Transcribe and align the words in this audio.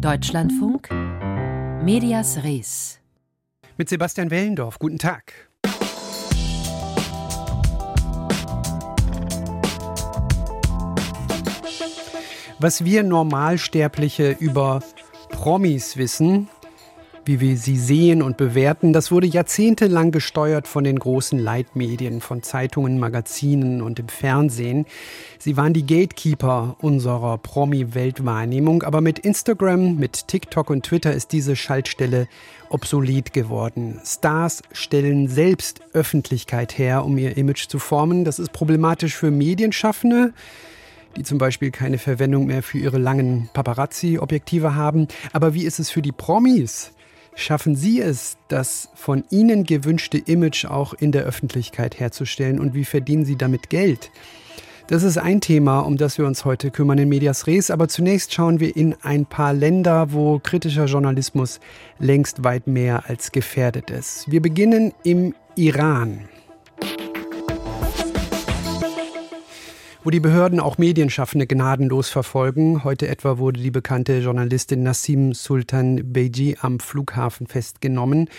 Deutschlandfunk 0.00 0.90
Medias 1.82 2.42
Res 2.44 3.00
mit 3.78 3.88
Sebastian 3.88 4.30
Wellendorf. 4.30 4.78
Guten 4.78 4.98
Tag. 4.98 5.32
Was 12.58 12.84
wir 12.84 13.02
Normalsterbliche 13.02 14.36
über 14.38 14.82
Promis 15.30 15.96
wissen, 15.96 16.48
wie 17.26 17.40
wir 17.40 17.56
sie 17.56 17.76
sehen 17.76 18.22
und 18.22 18.36
bewerten, 18.36 18.92
das 18.92 19.10
wurde 19.10 19.26
jahrzehntelang 19.26 20.12
gesteuert 20.12 20.68
von 20.68 20.84
den 20.84 20.98
großen 20.98 21.38
Leitmedien, 21.38 22.20
von 22.20 22.44
Zeitungen, 22.44 23.00
Magazinen 23.00 23.82
und 23.82 23.98
dem 23.98 24.08
Fernsehen. 24.08 24.86
Sie 25.38 25.56
waren 25.56 25.72
die 25.72 25.84
Gatekeeper 25.84 26.76
unserer 26.80 27.36
Promi-Weltwahrnehmung, 27.38 28.84
aber 28.84 29.00
mit 29.00 29.18
Instagram, 29.18 29.96
mit 29.96 30.28
TikTok 30.28 30.70
und 30.70 30.84
Twitter 30.86 31.12
ist 31.12 31.32
diese 31.32 31.56
Schaltstelle 31.56 32.28
obsolet 32.68 33.32
geworden. 33.32 34.00
Stars 34.04 34.62
stellen 34.70 35.26
selbst 35.28 35.80
Öffentlichkeit 35.92 36.78
her, 36.78 37.04
um 37.04 37.18
ihr 37.18 37.36
Image 37.36 37.68
zu 37.68 37.80
formen. 37.80 38.24
Das 38.24 38.38
ist 38.38 38.52
problematisch 38.52 39.16
für 39.16 39.30
Medienschaffende 39.30 40.32
die 41.16 41.22
zum 41.22 41.38
Beispiel 41.38 41.70
keine 41.70 41.96
Verwendung 41.96 42.44
mehr 42.44 42.62
für 42.62 42.76
ihre 42.76 42.98
langen 42.98 43.48
Paparazzi-Objektive 43.54 44.74
haben. 44.74 45.08
Aber 45.32 45.54
wie 45.54 45.64
ist 45.64 45.78
es 45.78 45.88
für 45.88 46.02
die 46.02 46.12
Promis? 46.12 46.92
Schaffen 47.38 47.76
Sie 47.76 48.00
es, 48.00 48.38
das 48.48 48.88
von 48.94 49.22
Ihnen 49.28 49.64
gewünschte 49.64 50.16
Image 50.16 50.64
auch 50.64 50.94
in 50.94 51.12
der 51.12 51.24
Öffentlichkeit 51.24 52.00
herzustellen 52.00 52.58
und 52.58 52.72
wie 52.74 52.86
verdienen 52.86 53.26
Sie 53.26 53.36
damit 53.36 53.68
Geld? 53.68 54.10
Das 54.88 55.02
ist 55.02 55.18
ein 55.18 55.42
Thema, 55.42 55.80
um 55.80 55.98
das 55.98 56.16
wir 56.16 56.26
uns 56.26 56.46
heute 56.46 56.70
kümmern 56.70 56.96
in 56.96 57.10
Medias 57.10 57.46
Res. 57.46 57.70
Aber 57.70 57.88
zunächst 57.88 58.32
schauen 58.32 58.58
wir 58.58 58.74
in 58.74 58.94
ein 59.02 59.26
paar 59.26 59.52
Länder, 59.52 60.12
wo 60.12 60.38
kritischer 60.38 60.86
Journalismus 60.86 61.60
längst 61.98 62.42
weit 62.42 62.66
mehr 62.68 63.04
als 63.06 63.32
gefährdet 63.32 63.90
ist. 63.90 64.30
Wir 64.30 64.40
beginnen 64.40 64.94
im 65.04 65.34
Iran. 65.56 66.28
Wo 70.06 70.10
die 70.10 70.20
Behörden 70.20 70.60
auch 70.60 70.78
Medienschaffende 70.78 71.48
gnadenlos 71.48 72.10
verfolgen. 72.10 72.84
Heute 72.84 73.08
etwa 73.08 73.38
wurde 73.38 73.60
die 73.60 73.72
bekannte 73.72 74.18
Journalistin 74.18 74.84
Nassim 74.84 75.34
Sultan 75.34 76.12
Beji 76.12 76.58
am 76.60 76.78
Flughafen 76.78 77.48
festgenommen. 77.48 78.30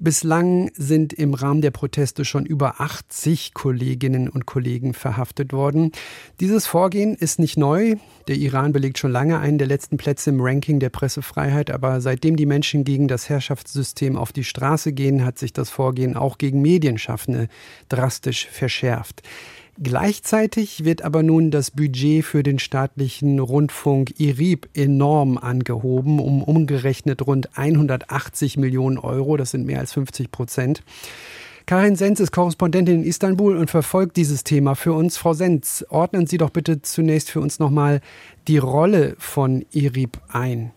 Bislang 0.00 0.72
sind 0.74 1.12
im 1.12 1.34
Rahmen 1.34 1.60
der 1.60 1.70
Proteste 1.70 2.24
schon 2.24 2.44
über 2.44 2.80
80 2.80 3.54
Kolleginnen 3.54 4.28
und 4.28 4.46
Kollegen 4.46 4.94
verhaftet 4.94 5.52
worden. 5.52 5.92
Dieses 6.40 6.66
Vorgehen 6.66 7.14
ist 7.14 7.38
nicht 7.38 7.56
neu. 7.56 7.94
Der 8.26 8.34
Iran 8.34 8.72
belegt 8.72 8.98
schon 8.98 9.12
lange 9.12 9.38
einen 9.38 9.58
der 9.58 9.68
letzten 9.68 9.98
Plätze 9.98 10.30
im 10.30 10.40
Ranking 10.40 10.80
der 10.80 10.90
Pressefreiheit, 10.90 11.70
aber 11.70 12.00
seitdem 12.00 12.34
die 12.34 12.46
Menschen 12.46 12.82
gegen 12.82 13.06
das 13.06 13.28
Herrschaftssystem 13.28 14.16
auf 14.16 14.32
die 14.32 14.44
Straße 14.44 14.92
gehen, 14.92 15.24
hat 15.24 15.38
sich 15.38 15.52
das 15.52 15.70
Vorgehen 15.70 16.16
auch 16.16 16.36
gegen 16.36 16.60
Medienschaffende 16.62 17.46
drastisch 17.88 18.48
verschärft. 18.48 19.22
Gleichzeitig 19.82 20.84
wird 20.84 21.02
aber 21.02 21.22
nun 21.22 21.50
das 21.50 21.70
Budget 21.70 22.24
für 22.24 22.42
den 22.42 22.58
staatlichen 22.58 23.38
Rundfunk 23.38 24.18
IRIB 24.18 24.68
enorm 24.74 25.36
angehoben, 25.36 26.18
um 26.18 26.42
umgerechnet 26.42 27.26
rund 27.26 27.58
180 27.58 28.56
Millionen 28.56 28.96
Euro. 28.96 29.36
Das 29.36 29.50
sind 29.50 29.66
mehr 29.66 29.80
als 29.80 29.92
50 29.92 30.30
Prozent. 30.30 30.82
Karin 31.66 31.96
Senz 31.96 32.20
ist 32.20 32.30
Korrespondentin 32.30 33.02
in 33.02 33.04
Istanbul 33.04 33.56
und 33.56 33.70
verfolgt 33.70 34.16
dieses 34.16 34.44
Thema 34.44 34.76
für 34.76 34.92
uns. 34.92 35.18
Frau 35.18 35.34
Senz, 35.34 35.84
ordnen 35.90 36.26
Sie 36.26 36.38
doch 36.38 36.50
bitte 36.50 36.80
zunächst 36.80 37.30
für 37.30 37.40
uns 37.40 37.58
nochmal 37.58 38.00
die 38.48 38.58
Rolle 38.58 39.16
von 39.18 39.66
IRIB 39.72 40.16
ein. 40.28 40.70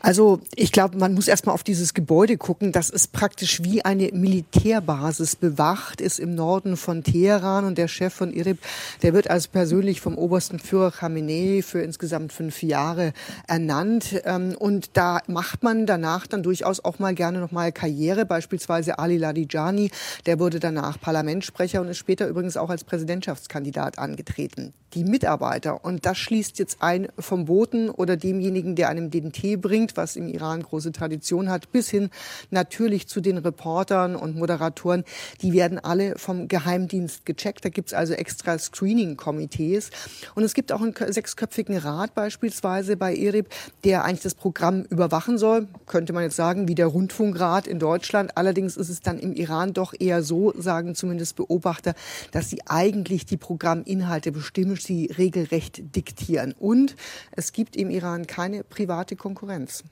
Also 0.00 0.40
ich 0.54 0.72
glaube, 0.72 0.98
man 0.98 1.14
muss 1.14 1.28
erstmal 1.28 1.54
auf 1.54 1.62
dieses 1.62 1.94
Gebäude 1.94 2.36
gucken. 2.36 2.72
Das 2.72 2.90
ist 2.90 3.12
praktisch 3.12 3.62
wie 3.62 3.84
eine 3.84 4.10
Militärbasis 4.12 5.36
bewacht, 5.36 6.00
ist 6.00 6.20
im 6.20 6.34
Norden 6.34 6.76
von 6.76 7.02
Teheran 7.02 7.64
und 7.64 7.78
der 7.78 7.88
Chef 7.88 8.12
von 8.12 8.32
IRIB, 8.32 8.58
der 9.02 9.14
wird 9.14 9.30
also 9.30 9.48
persönlich 9.50 10.00
vom 10.00 10.16
obersten 10.16 10.58
Führer 10.58 10.90
Khamenei 10.90 11.62
für 11.62 11.80
insgesamt 11.80 12.32
fünf 12.32 12.62
Jahre 12.62 13.12
ernannt. 13.46 14.20
Ähm, 14.24 14.54
und 14.58 14.90
da 14.96 15.20
macht 15.26 15.62
man 15.62 15.86
danach 15.86 16.26
dann 16.26 16.42
durchaus 16.42 16.84
auch 16.84 16.98
mal 16.98 17.14
gerne 17.14 17.40
noch 17.40 17.52
mal 17.52 17.72
Karriere. 17.72 18.26
Beispielsweise 18.26 18.98
Ali 18.98 19.16
Ladijani, 19.16 19.90
der 20.26 20.38
wurde 20.38 20.60
danach 20.60 21.00
Parlamentssprecher 21.00 21.80
und 21.80 21.88
ist 21.88 21.98
später 21.98 22.28
übrigens 22.28 22.56
auch 22.56 22.70
als 22.70 22.84
Präsidentschaftskandidat 22.84 23.98
angetreten. 23.98 24.72
Die 24.94 25.04
Mitarbeiter, 25.04 25.84
und 25.84 26.06
das 26.06 26.16
schließt 26.16 26.58
jetzt 26.58 26.80
ein 26.80 27.08
vom 27.18 27.44
Boten 27.44 27.90
oder 27.90 28.16
demjenigen, 28.16 28.74
der 28.74 28.88
einem 28.88 29.10
den 29.10 29.32
Tee 29.38 29.56
bringt, 29.56 29.96
was 29.96 30.16
im 30.16 30.28
Iran 30.28 30.62
große 30.62 30.90
Tradition 30.90 31.48
hat, 31.48 31.70
bis 31.70 31.88
hin 31.88 32.10
natürlich 32.50 33.06
zu 33.06 33.20
den 33.20 33.38
Reportern 33.38 34.16
und 34.16 34.34
Moderatoren. 34.34 35.04
Die 35.42 35.52
werden 35.52 35.78
alle 35.78 36.18
vom 36.18 36.48
Geheimdienst 36.48 37.24
gecheckt. 37.24 37.64
Da 37.64 37.68
gibt 37.68 37.88
es 37.88 37.94
also 37.94 38.14
extra 38.14 38.58
Screening-Komitees. 38.58 39.90
Und 40.34 40.42
es 40.42 40.54
gibt 40.54 40.72
auch 40.72 40.80
einen 40.80 40.94
sechsköpfigen 40.94 41.76
Rat 41.76 42.14
beispielsweise 42.14 42.96
bei 42.96 43.14
ERIB, 43.14 43.48
der 43.84 44.04
eigentlich 44.04 44.22
das 44.22 44.34
Programm 44.34 44.82
überwachen 44.82 45.38
soll. 45.38 45.68
Könnte 45.86 46.12
man 46.12 46.24
jetzt 46.24 46.36
sagen, 46.36 46.66
wie 46.66 46.74
der 46.74 46.86
Rundfunkrat 46.86 47.68
in 47.68 47.78
Deutschland. 47.78 48.36
Allerdings 48.36 48.76
ist 48.76 48.88
es 48.88 49.02
dann 49.02 49.20
im 49.20 49.34
Iran 49.34 49.72
doch 49.72 49.94
eher 49.96 50.24
so, 50.24 50.52
sagen 50.56 50.96
zumindest 50.96 51.36
Beobachter, 51.36 51.94
dass 52.32 52.50
sie 52.50 52.58
eigentlich 52.66 53.24
die 53.24 53.36
Programminhalte 53.36 54.32
bestimmen, 54.32 54.76
sie 54.76 55.06
regelrecht 55.16 55.94
diktieren. 55.94 56.54
Und 56.58 56.96
es 57.32 57.52
gibt 57.52 57.76
im 57.76 57.90
Iran 57.90 58.26
keine 58.26 58.64
private 58.64 59.14
Konkurrenz. 59.28 59.84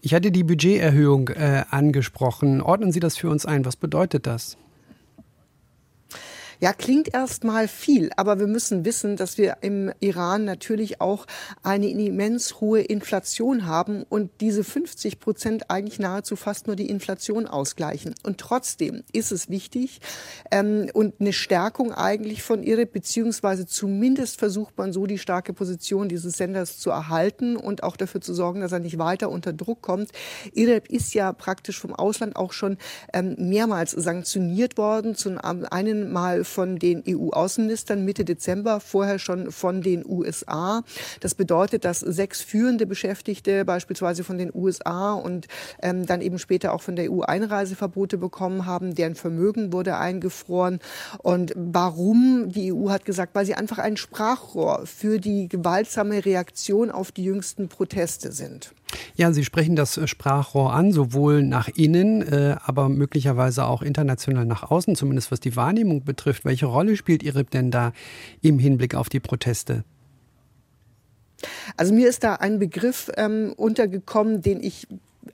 Ich 0.00 0.14
hatte 0.14 0.32
die 0.32 0.44
Budgeterhöhung 0.44 1.28
äh, 1.28 1.64
angesprochen. 1.68 2.62
Ordnen 2.62 2.90
Sie 2.90 3.00
das 3.00 3.18
für 3.18 3.28
uns 3.28 3.44
ein. 3.44 3.66
Was 3.66 3.76
bedeutet 3.76 4.26
das? 4.26 4.56
Ja, 6.62 6.74
klingt 6.74 7.14
erstmal 7.14 7.68
viel, 7.68 8.10
aber 8.16 8.38
wir 8.38 8.46
müssen 8.46 8.84
wissen, 8.84 9.16
dass 9.16 9.38
wir 9.38 9.56
im 9.62 9.90
Iran 10.00 10.44
natürlich 10.44 11.00
auch 11.00 11.26
eine 11.62 11.88
immens 11.88 12.60
hohe 12.60 12.82
Inflation 12.82 13.64
haben 13.64 14.02
und 14.02 14.30
diese 14.42 14.62
50 14.62 15.20
Prozent 15.20 15.70
eigentlich 15.70 15.98
nahezu 15.98 16.36
fast 16.36 16.66
nur 16.66 16.76
die 16.76 16.90
Inflation 16.90 17.46
ausgleichen. 17.46 18.14
Und 18.24 18.36
trotzdem 18.36 19.04
ist 19.10 19.32
es 19.32 19.48
wichtig 19.48 20.02
ähm, 20.50 20.90
und 20.92 21.14
eine 21.18 21.32
Stärkung 21.32 21.94
eigentlich 21.94 22.42
von 22.42 22.62
IRIB, 22.62 22.92
beziehungsweise 22.92 23.64
zumindest 23.64 24.38
versucht 24.38 24.76
man 24.76 24.92
so 24.92 25.06
die 25.06 25.18
starke 25.18 25.54
Position 25.54 26.10
dieses 26.10 26.36
Senders 26.36 26.78
zu 26.78 26.90
erhalten 26.90 27.56
und 27.56 27.82
auch 27.84 27.96
dafür 27.96 28.20
zu 28.20 28.34
sorgen, 28.34 28.60
dass 28.60 28.72
er 28.72 28.80
nicht 28.80 28.98
weiter 28.98 29.30
unter 29.30 29.54
Druck 29.54 29.80
kommt. 29.80 30.10
IRIB 30.52 30.90
ist 30.90 31.14
ja 31.14 31.32
praktisch 31.32 31.80
vom 31.80 31.94
Ausland 31.94 32.36
auch 32.36 32.52
schon 32.52 32.76
ähm, 33.14 33.34
mehrmals 33.38 33.92
sanktioniert 33.92 34.76
worden. 34.76 35.14
Zum 35.14 35.38
einen 35.38 36.12
Mal 36.12 36.44
von 36.50 36.78
den 36.78 37.02
EU-Außenministern 37.08 38.04
Mitte 38.04 38.24
Dezember, 38.24 38.80
vorher 38.80 39.18
schon 39.18 39.50
von 39.50 39.80
den 39.80 40.04
USA. 40.06 40.82
Das 41.20 41.34
bedeutet, 41.34 41.84
dass 41.84 42.00
sechs 42.00 42.42
führende 42.42 42.86
Beschäftigte 42.86 43.64
beispielsweise 43.64 44.24
von 44.24 44.36
den 44.36 44.50
USA 44.54 45.14
und 45.14 45.48
ähm, 45.82 46.04
dann 46.06 46.20
eben 46.20 46.38
später 46.38 46.72
auch 46.72 46.82
von 46.82 46.96
der 46.96 47.10
EU 47.10 47.22
Einreiseverbote 47.22 48.18
bekommen 48.18 48.66
haben. 48.66 48.94
Deren 48.94 49.14
Vermögen 49.14 49.72
wurde 49.72 49.96
eingefroren. 49.96 50.80
Und 51.18 51.52
warum? 51.56 52.50
Die 52.50 52.72
EU 52.72 52.90
hat 52.90 53.04
gesagt, 53.04 53.34
weil 53.34 53.46
sie 53.46 53.54
einfach 53.54 53.78
ein 53.78 53.96
Sprachrohr 53.96 54.84
für 54.86 55.18
die 55.18 55.48
gewaltsame 55.48 56.24
Reaktion 56.24 56.90
auf 56.90 57.12
die 57.12 57.24
jüngsten 57.24 57.68
Proteste 57.68 58.32
sind. 58.32 58.72
Ja, 59.16 59.32
Sie 59.32 59.44
sprechen 59.44 59.76
das 59.76 59.96
äh, 59.96 60.06
Sprachrohr 60.06 60.72
an, 60.72 60.92
sowohl 60.92 61.42
nach 61.42 61.68
innen, 61.68 62.22
äh, 62.22 62.56
aber 62.62 62.88
möglicherweise 62.88 63.64
auch 63.64 63.82
international 63.82 64.46
nach 64.46 64.70
außen, 64.70 64.96
zumindest 64.96 65.30
was 65.30 65.40
die 65.40 65.56
Wahrnehmung 65.56 66.04
betrifft. 66.04 66.44
Welche 66.44 66.66
Rolle 66.66 66.96
spielt 66.96 67.22
IRIB 67.22 67.50
denn 67.50 67.70
da 67.70 67.92
im 68.42 68.58
Hinblick 68.58 68.94
auf 68.94 69.08
die 69.08 69.20
Proteste? 69.20 69.84
Also 71.76 71.94
mir 71.94 72.08
ist 72.08 72.24
da 72.24 72.34
ein 72.34 72.58
Begriff 72.58 73.10
ähm, 73.16 73.52
untergekommen, 73.56 74.42
den 74.42 74.62
ich 74.62 74.86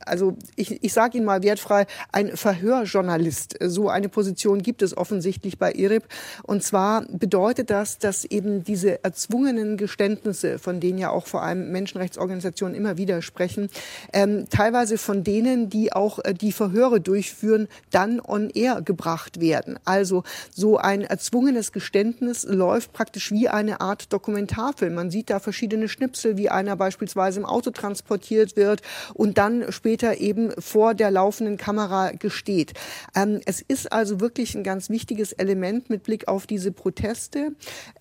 also 0.05 0.37
ich, 0.57 0.83
ich 0.83 0.93
sage 0.93 1.19
Ihnen 1.19 1.27
mal 1.27 1.43
wertfrei, 1.43 1.87
ein 2.13 2.37
Verhörjournalist. 2.37 3.57
So 3.61 3.89
eine 3.89 4.09
Position 4.09 4.63
gibt 4.63 4.83
es 4.83 4.97
offensichtlich 4.97 5.59
bei 5.59 5.73
IRIB. 5.73 6.05
Und 6.43 6.63
zwar 6.63 7.07
bedeutet 7.09 7.71
das, 7.71 7.99
dass 7.99 8.25
eben 8.25 8.65
diese 8.65 9.03
erzwungenen 9.05 9.77
Geständnisse, 9.77 10.59
von 10.59 10.81
denen 10.81 10.99
ja 10.99 11.11
auch 11.11 11.27
vor 11.27 11.43
allem 11.43 11.73
Menschenrechtsorganisationen 11.73 12.75
immer 12.75 12.97
wieder 12.97 13.23
sprechen, 13.23 13.69
ähm, 14.13 14.47
teilweise 14.51 14.99
von 14.99 15.25
denen, 15.25 15.71
die 15.71 15.93
auch 15.93 16.19
äh, 16.25 16.35
die 16.35 16.53
Verhöre 16.53 17.01
durchführen, 17.01 17.69
dann 17.91 18.21
on 18.21 18.51
air 18.51 18.83
gebracht 18.83 19.41
werden. 19.41 19.79
Also 19.85 20.23
so 20.55 20.77
ein 20.77 21.03
erzwungenes 21.03 21.73
Geständnis 21.73 22.45
läuft 22.45 22.93
praktisch 22.93 23.31
wie 23.33 23.49
eine 23.49 23.81
Art 23.81 24.13
Dokumentarfilm. 24.13 24.95
Man 24.95 25.11
sieht 25.11 25.31
da 25.31 25.41
verschiedene 25.41 25.89
Schnipsel, 25.89 26.37
wie 26.37 26.51
einer 26.51 26.77
beispielsweise 26.77 27.41
im 27.41 27.47
Auto 27.47 27.71
transportiert 27.71 28.57
wird 28.57 28.83
und 29.15 29.39
dann 29.39 29.73
später 29.73 29.86
eben 29.87 30.53
vor 30.59 30.95
der 30.95 31.11
laufenden 31.11 31.57
Kamera 31.57 32.13
gesteht. 32.13 32.75
Ähm, 33.15 33.41
es 33.47 33.61
ist 33.61 33.93
also 33.93 34.21
wirklich 34.21 34.55
ein 34.55 34.65
ganz 34.65 34.91
wichtiges 34.91 35.33
Element 35.33 35.91
mit 35.91 36.03
Blick 36.03 36.29
auf 36.29 36.47
diese 36.47 36.73
Proteste. 36.73 37.53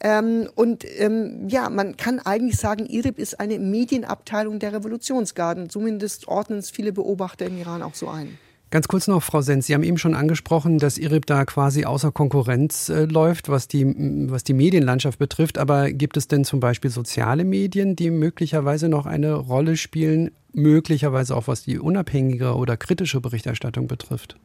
Ähm, 0.02 0.50
und 0.56 0.84
ähm, 1.00 1.48
ja, 1.48 1.70
man 1.70 1.98
kann 1.98 2.20
eigentlich 2.20 2.58
sagen, 2.58 2.86
IRIB 2.86 3.20
ist 3.20 3.40
eine 3.40 3.60
Medienabteilung 3.60 4.60
der 4.60 4.74
Revolutionsgarden. 4.74 5.70
Zumindest 5.70 6.28
ordnen 6.28 6.60
es 6.60 6.70
viele 6.70 6.92
Beobachter 6.92 7.46
im 7.46 7.58
Iran 7.58 7.82
auch 7.82 7.96
so 7.96 8.10
ein. 8.10 8.38
Ganz 8.72 8.88
kurz 8.88 9.08
noch, 9.08 9.22
Frau 9.24 9.42
Sens, 9.42 9.68
Sie 9.68 9.74
haben 9.74 9.84
eben 9.84 9.98
schon 9.98 10.16
angesprochen, 10.16 10.80
dass 10.80 10.98
IRIB 10.98 11.26
da 11.28 11.46
quasi 11.46 11.86
außer 11.86 12.12
Konkurrenz 12.12 12.90
äh, 12.90 13.06
läuft, 13.06 13.48
was 13.48 13.68
die, 13.68 13.86
was 14.30 14.44
die 14.44 14.54
Medienlandschaft 14.54 15.20
betrifft. 15.20 15.58
Aber 15.58 15.92
gibt 15.92 16.18
es 16.18 16.28
denn 16.28 16.44
zum 16.44 16.60
Beispiel 16.60 16.90
soziale 16.90 17.46
Medien, 17.46 17.96
die 17.96 18.10
möglicherweise 18.10 18.90
noch 18.90 19.06
eine 19.06 19.36
Rolle 19.36 19.78
spielen, 19.78 20.32
möglicherweise 20.56 21.36
auch 21.36 21.48
was 21.48 21.64
die 21.64 21.80
unabhängige 21.80 22.56
oder 22.56 22.78
kritische 22.78 23.22
Berichterstattung 23.22 23.88
betrifft? 23.88 24.38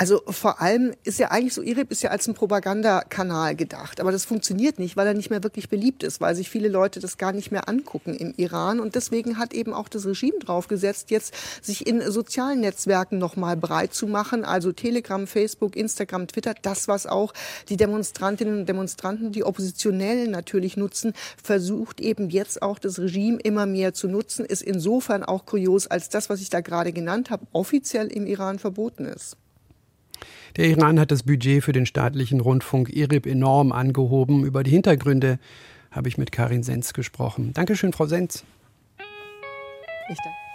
Also 0.00 0.22
vor 0.26 0.62
allem 0.62 0.94
ist 1.04 1.18
ja 1.18 1.30
eigentlich 1.30 1.52
so, 1.52 1.60
IRIB 1.60 1.90
ist 1.90 2.02
ja 2.02 2.08
als 2.08 2.26
ein 2.26 2.32
Propagandakanal 2.32 3.54
gedacht. 3.54 4.00
Aber 4.00 4.12
das 4.12 4.24
funktioniert 4.24 4.78
nicht, 4.78 4.96
weil 4.96 5.06
er 5.06 5.12
nicht 5.12 5.28
mehr 5.28 5.42
wirklich 5.42 5.68
beliebt 5.68 6.04
ist, 6.04 6.22
weil 6.22 6.34
sich 6.34 6.48
viele 6.48 6.68
Leute 6.68 7.00
das 7.00 7.18
gar 7.18 7.32
nicht 7.32 7.52
mehr 7.52 7.68
angucken 7.68 8.14
im 8.14 8.32
Iran. 8.38 8.80
Und 8.80 8.94
deswegen 8.94 9.36
hat 9.36 9.52
eben 9.52 9.74
auch 9.74 9.90
das 9.90 10.06
Regime 10.06 10.38
drauf 10.38 10.68
gesetzt, 10.68 11.10
jetzt 11.10 11.34
sich 11.60 11.86
in 11.86 12.00
sozialen 12.00 12.60
Netzwerken 12.60 13.18
nochmal 13.18 13.58
breit 13.58 13.92
zu 13.92 14.06
machen. 14.06 14.42
Also 14.46 14.72
Telegram, 14.72 15.26
Facebook, 15.26 15.76
Instagram, 15.76 16.28
Twitter, 16.28 16.54
das, 16.62 16.88
was 16.88 17.06
auch 17.06 17.34
die 17.68 17.76
Demonstrantinnen 17.76 18.60
und 18.60 18.66
Demonstranten, 18.70 19.32
die 19.32 19.44
Oppositionellen 19.44 20.30
natürlich 20.30 20.78
nutzen, 20.78 21.12
versucht 21.44 22.00
eben 22.00 22.30
jetzt 22.30 22.62
auch 22.62 22.78
das 22.78 22.98
Regime 22.98 23.38
immer 23.38 23.66
mehr 23.66 23.92
zu 23.92 24.08
nutzen, 24.08 24.46
ist 24.46 24.62
insofern 24.62 25.24
auch 25.24 25.44
kurios, 25.44 25.88
als 25.88 26.08
das, 26.08 26.30
was 26.30 26.40
ich 26.40 26.48
da 26.48 26.62
gerade 26.62 26.94
genannt 26.94 27.28
habe, 27.28 27.46
offiziell 27.52 28.06
im 28.06 28.26
Iran 28.26 28.58
verboten 28.58 29.04
ist. 29.04 29.36
Der 30.56 30.68
Iran 30.68 30.98
hat 30.98 31.10
das 31.10 31.22
Budget 31.22 31.62
für 31.62 31.72
den 31.72 31.86
staatlichen 31.86 32.40
Rundfunk 32.40 32.90
IRIB 32.94 33.26
enorm 33.26 33.72
angehoben. 33.72 34.44
Über 34.44 34.62
die 34.62 34.70
Hintergründe 34.70 35.38
habe 35.90 36.08
ich 36.08 36.18
mit 36.18 36.32
Karin 36.32 36.62
Sens 36.62 36.92
gesprochen. 36.94 37.52
Dankeschön, 37.52 37.92
Frau 37.92 38.06
Sens. 38.06 38.44
Ich 40.10 40.18
danke. 40.18 40.49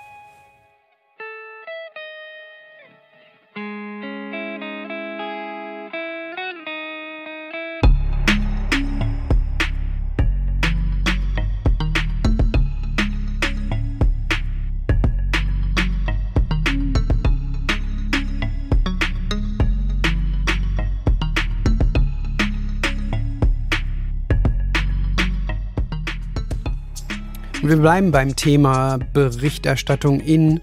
Wir 27.68 27.78
bleiben 27.78 28.12
beim 28.12 28.36
Thema 28.36 29.00
Berichterstattung 29.12 30.20
in 30.20 30.62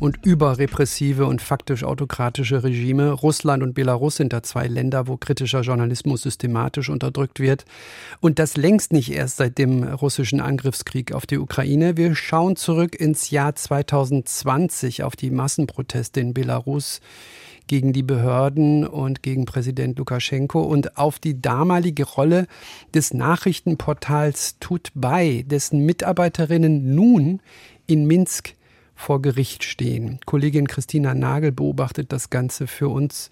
und 0.00 0.18
über 0.26 0.58
repressive 0.58 1.24
und 1.24 1.40
faktisch 1.40 1.82
autokratische 1.82 2.62
Regime. 2.62 3.10
Russland 3.10 3.62
und 3.62 3.72
Belarus 3.72 4.16
sind 4.16 4.34
da 4.34 4.42
zwei 4.42 4.66
Länder, 4.66 5.08
wo 5.08 5.16
kritischer 5.16 5.62
Journalismus 5.62 6.20
systematisch 6.20 6.90
unterdrückt 6.90 7.40
wird. 7.40 7.64
Und 8.20 8.38
das 8.38 8.58
längst 8.58 8.92
nicht 8.92 9.12
erst 9.12 9.38
seit 9.38 9.56
dem 9.56 9.82
russischen 9.82 10.42
Angriffskrieg 10.42 11.12
auf 11.12 11.24
die 11.24 11.38
Ukraine. 11.38 11.96
Wir 11.96 12.14
schauen 12.14 12.56
zurück 12.56 12.96
ins 12.96 13.30
Jahr 13.30 13.54
2020 13.54 15.04
auf 15.04 15.16
die 15.16 15.30
Massenproteste 15.30 16.20
in 16.20 16.34
Belarus 16.34 17.00
gegen 17.66 17.92
die 17.92 18.02
Behörden 18.02 18.86
und 18.86 19.22
gegen 19.22 19.44
Präsident 19.44 19.98
Lukaschenko 19.98 20.60
und 20.60 20.96
auf 20.96 21.18
die 21.18 21.40
damalige 21.40 22.04
Rolle 22.04 22.46
des 22.94 23.14
Nachrichtenportals 23.14 24.58
Tutbay, 24.60 25.44
dessen 25.44 25.84
Mitarbeiterinnen 25.84 26.94
nun 26.94 27.40
in 27.86 28.06
Minsk 28.06 28.54
vor 28.94 29.20
Gericht 29.20 29.64
stehen. 29.64 30.20
Kollegin 30.26 30.68
Christina 30.68 31.14
Nagel 31.14 31.52
beobachtet 31.52 32.12
das 32.12 32.30
Ganze 32.30 32.66
für 32.66 32.88
uns. 32.88 33.30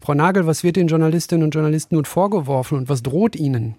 Frau 0.00 0.14
Nagel, 0.14 0.46
was 0.46 0.64
wird 0.64 0.76
den 0.76 0.88
Journalistinnen 0.88 1.44
und 1.44 1.54
Journalisten 1.54 1.94
nun 1.94 2.04
vorgeworfen 2.04 2.78
und 2.78 2.88
was 2.88 3.02
droht 3.02 3.36
ihnen? 3.36 3.76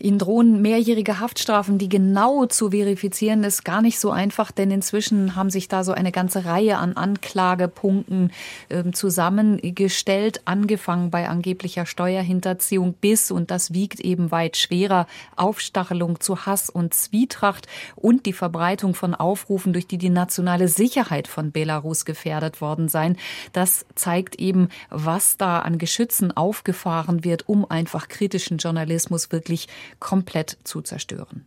Ihnen 0.00 0.18
drohen 0.18 0.62
mehrjährige 0.62 1.20
Haftstrafen, 1.20 1.78
die 1.78 1.88
genau 1.88 2.46
zu 2.46 2.70
verifizieren 2.70 3.44
ist 3.44 3.64
gar 3.64 3.82
nicht 3.82 4.00
so 4.00 4.10
einfach, 4.10 4.50
denn 4.50 4.70
inzwischen 4.70 5.36
haben 5.36 5.50
sich 5.50 5.68
da 5.68 5.84
so 5.84 5.92
eine 5.92 6.10
ganze 6.10 6.44
Reihe 6.44 6.78
an 6.78 6.94
Anklagepunkten 6.96 8.32
äh, 8.70 8.90
zusammengestellt, 8.92 10.40
angefangen 10.46 11.10
bei 11.10 11.28
angeblicher 11.28 11.86
Steuerhinterziehung 11.86 12.94
bis, 12.94 13.30
und 13.30 13.50
das 13.50 13.74
wiegt 13.74 14.00
eben 14.00 14.30
weit 14.30 14.56
schwerer, 14.56 15.06
Aufstachelung 15.36 16.20
zu 16.20 16.46
Hass 16.46 16.70
und 16.70 16.94
Zwietracht 16.94 17.66
und 17.94 18.26
die 18.26 18.32
Verbreitung 18.32 18.94
von 18.94 19.14
Aufrufen, 19.14 19.72
durch 19.72 19.86
die 19.86 19.98
die 19.98 20.10
nationale 20.10 20.68
Sicherheit 20.68 21.28
von 21.28 21.52
Belarus 21.52 22.04
gefährdet 22.04 22.60
worden 22.60 22.88
sein. 22.88 23.16
Das 23.52 23.84
zeigt 23.94 24.36
eben, 24.36 24.68
was 24.88 25.36
da 25.36 25.60
an 25.60 25.78
Geschützen 25.78 26.34
aufgefahren 26.34 27.24
wird, 27.24 27.48
um 27.48 27.70
einfach 27.70 28.08
kritischen 28.08 28.58
Journalismus 28.58 29.30
wirklich 29.30 29.68
komplett 29.98 30.58
zu 30.64 30.80
zerstören. 30.80 31.44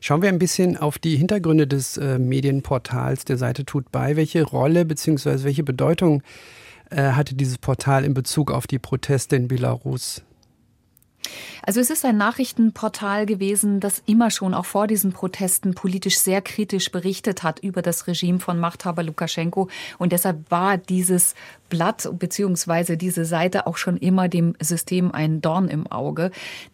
Schauen 0.00 0.22
wir 0.22 0.28
ein 0.28 0.38
bisschen 0.38 0.76
auf 0.76 0.98
die 0.98 1.16
Hintergründe 1.16 1.66
des 1.66 1.96
äh, 1.96 2.18
Medienportals 2.18 3.24
der 3.24 3.36
Seite 3.36 3.64
Tut 3.64 3.90
bei. 3.92 4.16
Welche 4.16 4.42
Rolle 4.42 4.84
bzw. 4.84 5.44
welche 5.44 5.64
Bedeutung 5.64 6.22
äh, 6.90 7.12
hatte 7.12 7.34
dieses 7.34 7.58
Portal 7.58 8.04
in 8.04 8.14
Bezug 8.14 8.50
auf 8.50 8.66
die 8.66 8.78
Proteste 8.78 9.36
in 9.36 9.48
Belarus? 9.48 10.22
Also 11.62 11.80
es 11.80 11.90
ist 11.90 12.04
ein 12.04 12.16
Nachrichtenportal 12.16 13.26
gewesen, 13.26 13.80
das 13.80 14.02
immer 14.06 14.30
schon 14.30 14.54
auch 14.54 14.64
vor 14.64 14.86
diesen 14.86 15.12
Protesten 15.12 15.74
politisch 15.74 16.18
sehr 16.18 16.40
kritisch 16.40 16.92
berichtet 16.92 17.42
hat 17.42 17.58
über 17.58 17.82
das 17.82 18.06
Regime 18.06 18.38
von 18.38 18.58
Machthaber 18.58 19.02
Lukaschenko. 19.02 19.68
Und 19.98 20.12
deshalb 20.12 20.50
war 20.50 20.78
dieses 20.78 21.34
Blatt 21.68 22.08
beziehungsweise 22.18 22.96
diese 22.96 23.24
Seite 23.24 23.66
auch 23.66 23.76
schon 23.76 23.96
immer 23.96 24.28
dem 24.28 24.54
System 24.60 25.12
ein 25.12 25.40
Dorn 25.40 25.68
im 25.68 25.86
Auge. 25.86 26.30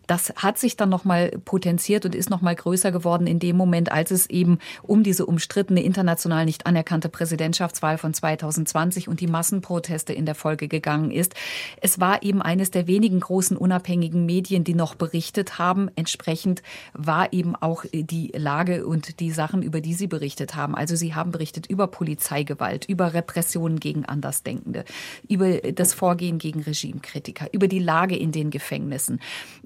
Das 0.07 0.33
hat 0.37 0.59
sich 0.59 0.77
dann 0.77 0.89
nochmal 0.89 1.31
potenziert 1.45 2.05
und 2.05 2.15
ist 2.15 2.31
nochmal 2.31 2.55
größer 2.55 2.93
geworden 2.93 3.27
in 3.27 3.39
dem 3.39 3.57
Moment, 3.57 3.91
als 3.91 4.11
es 4.11 4.29
eben 4.29 4.59
um 4.83 5.03
diese 5.03 5.27
umstrittene 5.27 5.83
international 5.83 6.45
nicht 6.45 6.67
anerkannte 6.67 7.09
Präsidentschaftswahl 7.09 7.99
von 7.99 8.13
2020 8.13 9.09
und 9.09 9.21
die 9.21 9.27
Massenproteste 9.27 10.13
in 10.13 10.27
der 10.27 10.35
Folge 10.35 10.69
gegangen 10.69 11.11
ist. 11.11 11.35
Es 11.81 12.01
war 12.01 12.23
eben 12.23 12.43
eines 12.43 12.71
der 12.71 12.87
wenigen 12.87 13.21
großen 13.21 13.57
unabhängigen 13.57 14.27
Medien, 14.27 14.65
die 14.65 14.75
noch 14.75 14.95
berichtet 14.95 15.59
haben. 15.59 15.89
Entsprechend 15.97 16.63
war 16.93 17.33
eben 17.33 17.57
auch 17.57 17.85
die 17.93 18.33
Lage 18.37 18.87
und 18.87 19.21
die 19.21 19.31
Sachen, 19.31 19.63
über 19.63 19.81
die 19.81 19.95
sie 19.95 20.09
berichtet 20.09 20.55
haben. 20.55 20.75
Also 20.75 20.97
sie 20.97 21.15
haben 21.15 21.33
berichtet 21.33 21.67
über 21.67 21.87
Polizeigewalt, 21.87 22.85
über 22.87 23.15
Repressionen 23.15 23.81
gegen 23.81 24.05
Andersdenkende, 24.05 24.82
über 25.29 25.59
das 25.73 25.95
Vorgehen 25.95 26.39
gegen 26.39 26.63
Regimekritiker, 26.63 27.49
über 27.53 27.69
die 27.69 27.79
Lage 27.79 28.17
in 28.17 28.33
den 28.33 28.51
Gefängnissen. 28.51 29.21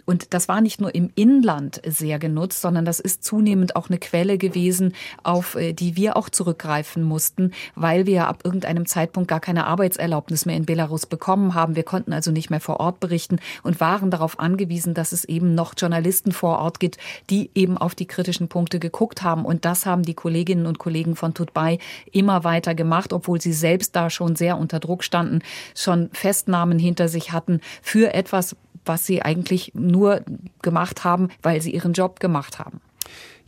Und 0.07 0.33
das 0.33 0.49
war 0.49 0.61
nicht 0.61 0.81
nur 0.81 0.95
im 0.95 1.11
Inland 1.15 1.83
sehr 1.85 2.19
genutzt, 2.19 2.63
sondern 2.63 2.85
das 2.85 3.01
ist 3.01 3.25
zunehmend 3.25 3.77
auch 3.77 3.91
eine 3.91 3.99
Quelle 3.99 4.39
gewesen, 4.39 4.95
auf 5.23 5.57
äh, 5.57 5.73
die 5.73 5.97
wir 5.97 6.17
auch 6.17 6.31
zurückgreifen 6.31 7.03
mussten, 7.03 7.53
weil 7.75 8.07
wir 8.07 8.29
ab 8.29 8.43
irgendeinem 8.45 8.87
Zeitpunkt 8.87 9.29
gar 9.29 9.41
keine 9.41 9.67
Arbeitserlaubnis 9.67 10.47
mehr 10.47 10.57
in 10.57 10.65
Belarus 10.65 11.07
bekommen 11.07 11.55
haben. 11.55 11.77
Wir 11.77 11.83
konnten 11.83 12.13
also 12.13 12.31
nicht 12.31 12.51
mehr 12.51 12.61
vor 12.61 12.81
Ort 12.81 13.01
berichten 13.01 13.39
und 13.63 13.81
waren 13.81 14.11
darauf 14.11 14.39
angewiesen, 14.39 14.95
dass 14.95 15.13
es 15.13 15.25
eben 15.25 15.55
noch 15.55 15.75
Journalisten 15.77 16.33
vor 16.33 16.61
Ort 16.61 16.81
gibt, 16.81 16.99
die 17.29 17.51
eben 17.55 17.77
auf 17.77 17.95
die 17.95 18.07
kritischen 18.07 18.49
Punkte 18.49 18.79
geguckt 18.79 19.23
haben. 19.23 19.45
Und 19.45 19.65
das 19.65 19.87
haben 19.87 20.03
die 20.05 20.15
Kolleginnen 20.15 20.67
und 20.67 20.79
Kollegen 20.79 21.17
von 21.17 21.35
Tutbay 21.35 21.79
immer 22.13 22.45
weiter 22.45 22.75
gemacht, 22.75 23.13
obwohl 23.13 23.41
sie 23.41 23.53
selbst 23.53 23.97
da 23.97 24.09
schon 24.09 24.37
sehr 24.37 24.57
unter 24.57 24.79
Druck 24.79 25.03
standen, 25.03 25.41
schon 25.75 26.11
Festnahmen 26.13 26.79
hinter 26.79 27.09
sich 27.09 27.33
hatten 27.33 27.61
für 27.83 28.15
etwas, 28.15 28.55
was 28.87 29.07
sie 29.07 29.23
eigentlich 29.23 29.73
nur 29.75 30.23
gemacht 30.63 31.05
haben, 31.05 31.29
weil 31.43 31.61
sie 31.61 31.73
ihren 31.73 31.93
Job 31.93 32.21
gemacht 32.21 32.59
haben. 32.59 32.81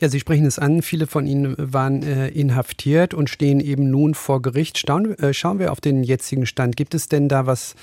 Ja, 0.01 0.09
Sie 0.09 0.21
sprechen 0.21 0.47
es 0.47 0.61
an. 0.61 0.83
Viele 0.83 1.09
von 1.09 1.27
Ihnen 1.27 1.57
waren 1.59 2.05
äh, 2.05 2.29
inhaftiert 2.29 3.15
und 3.15 3.29
stehen 3.29 3.59
eben 3.59 3.91
nun 3.91 4.15
vor 4.15 4.41
Gericht. 4.41 4.79
Schauen, 4.79 5.19
äh, 5.19 5.35
schauen 5.35 5.59
wir 5.59 5.73
auf 5.73 5.81
den 5.81 6.05
jetzigen 6.05 6.47
Stand. 6.47 6.77
Gibt 6.77 6.95
es 6.95 7.09
denn 7.09 7.29
da, 7.29 7.47
was 7.47 7.75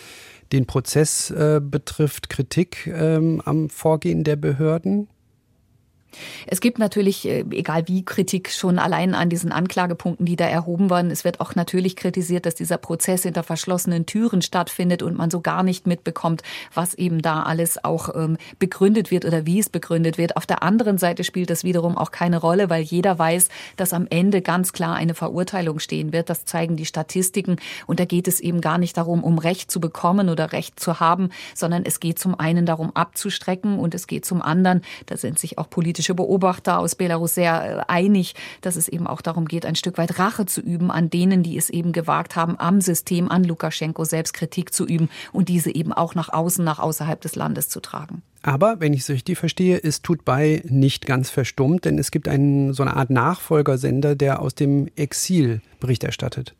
den 0.53 0.65
Prozess 0.65 1.31
äh, 1.31 1.59
betrifft, 1.61 2.29
Kritik 2.29 2.87
ähm, 2.87 3.41
am 3.43 3.69
Vorgehen 3.69 4.23
der 4.23 4.37
Behörden? 4.37 5.09
Es 6.47 6.61
gibt 6.61 6.79
natürlich, 6.79 7.27
äh, 7.27 7.45
egal 7.51 7.87
wie, 7.87 8.03
Kritik 8.05 8.49
schon 8.51 8.79
allein 8.79 9.15
an 9.15 9.29
diesen 9.29 9.51
Anklagepunkten, 9.51 10.25
die 10.25 10.35
da 10.35 10.45
erhoben 10.45 10.89
werden. 10.89 11.11
Es 11.11 11.23
wird 11.23 11.39
auch 11.39 11.55
natürlich 11.55 11.95
kritisiert, 11.95 12.45
dass 12.45 12.55
dieser 12.55 12.77
Prozess 12.77 13.23
hinter 13.23 13.43
verschlossenen 13.43 14.05
Türen 14.05 14.41
stattfindet 14.41 15.03
und 15.03 15.17
man 15.17 15.31
so 15.31 15.41
gar 15.41 15.63
nicht 15.63 15.87
mitbekommt, 15.87 16.43
was 16.73 16.93
eben 16.93 17.21
da 17.21 17.43
alles 17.43 17.83
auch 17.83 18.15
ähm, 18.15 18.37
begründet 18.59 19.11
wird 19.11 19.25
oder 19.25 19.45
wie 19.45 19.59
es 19.59 19.69
begründet 19.69 20.17
wird. 20.17 20.37
Auf 20.37 20.45
der 20.45 20.63
anderen 20.63 20.97
Seite 20.97 21.23
spielt 21.23 21.49
das 21.49 21.63
wiederum 21.63 21.97
auch 21.97 22.11
keine 22.11 22.37
Rolle, 22.37 22.69
weil 22.69 22.83
jeder 22.83 23.17
weiß, 23.17 23.49
dass 23.77 23.93
am 23.93 24.07
Ende 24.09 24.41
ganz 24.41 24.73
klar 24.73 24.95
eine 24.95 25.13
Verurteilung 25.13 25.79
stehen 25.79 26.13
wird. 26.13 26.29
Das 26.29 26.45
zeigen 26.45 26.75
die 26.75 26.85
Statistiken. 26.85 27.57
Und 27.87 27.99
da 27.99 28.05
geht 28.05 28.27
es 28.27 28.39
eben 28.39 28.61
gar 28.61 28.77
nicht 28.77 28.97
darum, 28.97 29.23
um 29.23 29.37
Recht 29.37 29.71
zu 29.71 29.79
bekommen 29.79 30.29
oder 30.29 30.51
Recht 30.51 30.79
zu 30.79 30.99
haben, 30.99 31.29
sondern 31.53 31.83
es 31.85 31.99
geht 31.99 32.19
zum 32.19 32.39
einen 32.39 32.65
darum, 32.65 32.95
abzustrecken 32.95 33.79
und 33.79 33.95
es 33.95 34.07
geht 34.07 34.25
zum 34.25 34.41
anderen, 34.41 34.81
da 35.07 35.17
sind 35.17 35.39
sich 35.39 35.57
auch 35.57 35.69
politische 35.69 36.04
Beobachter 36.13 36.79
aus 36.79 36.95
Belarus 36.95 37.35
sehr 37.35 37.79
äh, 37.79 37.91
einig, 37.91 38.35
dass 38.61 38.75
es 38.75 38.87
eben 38.87 39.07
auch 39.07 39.21
darum 39.21 39.45
geht, 39.45 39.65
ein 39.65 39.75
Stück 39.75 39.97
weit 39.97 40.19
Rache 40.19 40.45
zu 40.45 40.61
üben 40.61 40.91
an 40.91 41.09
denen, 41.09 41.41
die 41.41 41.57
es 41.57 41.69
eben 41.69 41.91
gewagt 41.93 42.35
haben, 42.35 42.59
am 42.59 42.81
System, 42.81 43.31
an 43.31 43.43
Lukaschenko 43.43 44.03
selbst 44.03 44.33
Kritik 44.33 44.73
zu 44.73 44.85
üben 44.85 45.09
und 45.31 45.49
diese 45.49 45.73
eben 45.73 45.93
auch 45.93 46.15
nach 46.15 46.29
außen, 46.29 46.63
nach 46.63 46.79
außerhalb 46.79 47.19
des 47.21 47.35
Landes 47.35 47.69
zu 47.69 47.79
tragen. 47.79 48.21
Aber, 48.41 48.79
wenn 48.79 48.93
ich 48.93 49.01
es 49.01 49.09
richtig 49.09 49.39
verstehe, 49.39 49.77
ist 49.77 50.03
Tutbei 50.03 50.61
nicht 50.65 51.07
ganz 51.07 51.31
verstummt, 51.31 51.85
denn 51.85 51.97
es 51.97 52.11
gibt 52.11 52.27
einen, 52.27 52.73
so 52.73 52.83
eine 52.83 52.95
Art 52.95 53.09
Nachfolgersender, 53.09 54.15
der 54.15 54.39
aus 54.39 54.53
dem 54.53 54.87
Exil 54.95 55.61
Bericht 55.79 56.03
erstattet. 56.03 56.53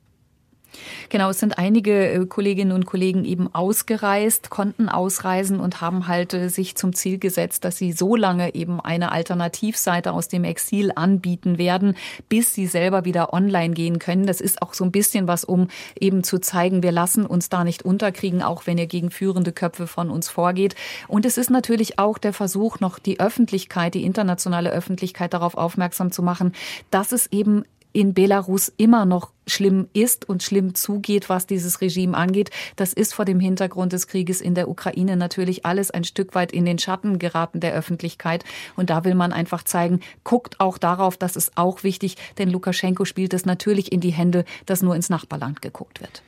Genau, 1.10 1.30
es 1.30 1.40
sind 1.40 1.58
einige 1.58 2.12
äh, 2.12 2.26
Kolleginnen 2.26 2.72
und 2.72 2.86
Kollegen 2.86 3.26
eben 3.26 3.54
ausgereist, 3.54 4.50
konnten 4.50 4.90
ausreisen 4.90 5.60
und 5.60 5.82
haben 5.82 6.08
halt 6.08 6.34
äh, 6.34 6.50
sich 6.50 6.76
zum 6.76 6.94
Ziel 6.94 7.18
gesetzt, 7.18 7.66
dass 7.66 7.78
sie 7.78 7.92
so 7.92 8.16
lange 8.16 8.56
eben 8.56 8.80
eine 8.80 9.12
Alternativseite 9.12 10.12
aus 10.14 10.28
dem 10.28 10.44
Exil 10.44 10.92
anbieten 10.96 11.58
werden, 11.58 11.96
bis 12.30 12.54
sie 12.54 12.68
selber 12.68 13.06
wieder 13.06 13.34
online 13.34 13.74
gehen 13.74 14.00
können. 14.00 14.26
Das 14.26 14.42
ist 14.42 14.62
auch 14.62 14.74
so 14.74 14.84
ein 14.84 14.92
bisschen 14.92 15.28
was, 15.28 15.44
um 15.44 15.68
eben 16.00 16.24
zu 16.24 16.40
zeigen, 16.40 16.84
wir 16.84 16.92
lassen 16.92 17.26
uns 17.26 17.50
da 17.50 17.64
nicht 17.64 17.84
unterkriegen, 17.84 18.42
auch 18.42 18.68
wenn 18.68 18.78
ihr 18.78 18.88
gegen 18.88 19.12
führende 19.12 19.52
Köpfe 19.52 19.88
von 19.88 20.10
uns 20.10 20.30
vorgeht. 20.30 20.76
Und 21.08 21.26
es 21.26 21.38
ist 21.38 21.50
natürlich 21.50 22.00
auch 22.00 22.18
der 22.18 22.34
Versuch, 22.34 22.80
noch 22.80 23.00
die 23.00 23.20
Öffentlichkeit, 23.20 23.94
die 23.94 24.04
internationale 24.04 24.72
Öffentlichkeit 24.72 25.34
darauf 25.34 25.56
aufmerksam 25.56 26.12
zu 26.12 26.24
machen, 26.24 26.54
dass 26.92 27.12
es 27.12 27.28
eben 27.28 27.64
in 27.96 28.14
Belarus 28.14 28.72
immer 28.76 29.06
noch 29.06 29.32
schlimm 29.48 29.88
ist 29.94 30.28
und 30.28 30.44
schlimm 30.44 30.76
zugeht, 30.76 31.30
was 31.30 31.48
dieses 31.48 31.80
Regime 31.80 32.18
angeht. 32.18 32.50
Das 32.76 32.92
ist 32.92 33.14
vor 33.14 33.24
dem 33.24 33.40
Hintergrund 33.40 33.94
des 33.94 34.08
Krieges 34.08 34.42
in 34.42 34.54
der 34.54 34.68
Ukraine 34.68 35.16
natürlich 35.16 35.66
alles 35.66 35.92
ein 35.92 36.04
Stück 36.04 36.36
weit 36.36 36.52
in 36.52 36.66
den 36.66 36.78
Schatten 36.78 37.20
geraten 37.20 37.62
der 37.62 37.74
Öffentlichkeit. 37.74 38.44
Und 38.76 38.90
da 38.90 39.06
will 39.06 39.16
man 39.16 39.32
einfach 39.32 39.64
zeigen, 39.64 40.02
guckt 40.26 40.60
auch 40.60 40.78
darauf, 40.78 41.16
das 41.16 41.38
ist 41.38 41.54
auch 41.56 41.84
wichtig, 41.84 42.18
denn 42.38 42.50
Lukaschenko 42.50 43.06
spielt 43.06 43.34
es 43.34 43.46
natürlich 43.46 43.94
in 43.94 44.02
die 44.02 44.12
Hände, 44.12 44.44
dass 44.66 44.82
nur 44.82 44.96
ins 44.96 45.10
Nachbarland 45.10 45.62
geguckt 45.62 46.02
wird. 46.02 46.22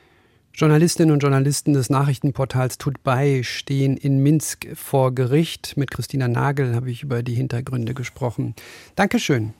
Journalistinnen 0.54 1.12
und 1.12 1.20
Journalisten 1.20 1.74
des 1.74 1.90
Nachrichtenportals 1.90 2.78
Tut 2.78 3.02
bei 3.02 3.42
stehen 3.42 3.98
in 3.98 4.22
Minsk 4.22 4.68
vor 4.74 5.14
Gericht. 5.14 5.76
Mit 5.76 5.90
Christina 5.90 6.28
Nagel 6.28 6.74
habe 6.74 6.90
ich 6.90 7.02
über 7.02 7.22
die 7.22 7.34
Hintergründe 7.34 7.92
gesprochen. 7.92 8.54
Dankeschön. 8.96 9.52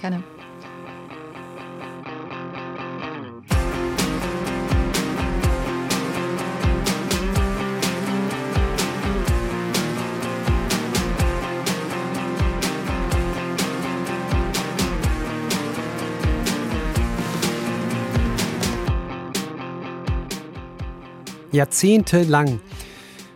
Gerne. 0.00 0.22
Jahrzehntelang 21.60 22.60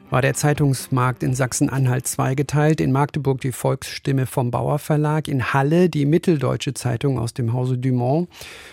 war 0.08 0.22
der 0.22 0.32
Zeitungsmarkt 0.32 1.22
in 1.22 1.34
Sachsen-Anhalt 1.34 2.06
zweigeteilt. 2.06 2.80
In 2.80 2.90
Magdeburg 2.90 3.42
die 3.42 3.52
Volksstimme 3.52 4.24
vom 4.24 4.50
Bauer 4.50 4.78
Verlag, 4.78 5.28
in 5.28 5.52
Halle 5.52 5.90
die 5.90 6.06
Mitteldeutsche 6.06 6.72
Zeitung 6.72 7.18
aus 7.18 7.34
dem 7.34 7.52
Hause 7.52 7.76
Dumont. 7.76 8.30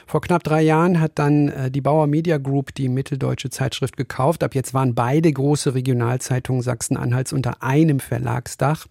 Vor 0.08 0.22
knapp 0.22 0.46
drei 0.46 0.62
Jahren 0.62 1.02
hat 1.02 1.20
dann 1.20 1.50
äh, 1.50 1.70
die 1.70 1.82
Bauer 1.82 2.08
Media 2.08 2.38
Group 2.38 2.74
die 2.76 2.88
Mitteldeutsche 2.88 3.50
Zeitschrift 3.50 3.98
gekauft. 3.98 4.42
Ab 4.42 4.56
jetzt 4.56 4.74
waren 4.74 4.96
beide 4.96 5.30
große 5.34 5.74
Regionalzeitungen 5.74 6.62
Sachsen-Anhalts 6.62 7.34
unter 7.34 7.62
einem 7.62 8.00
Verlagsdach. 8.00 8.88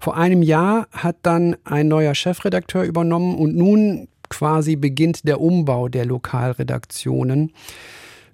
Vor 0.00 0.16
einem 0.16 0.42
Jahr 0.42 0.88
hat 0.90 1.18
dann 1.22 1.54
ein 1.62 1.86
neuer 1.86 2.16
Chefredakteur 2.16 2.82
übernommen 2.82 3.36
und 3.36 3.54
nun 3.54 4.08
quasi 4.28 4.74
beginnt 4.74 5.28
der 5.28 5.40
Umbau 5.40 5.86
der 5.86 6.04
Lokalredaktionen. 6.04 7.52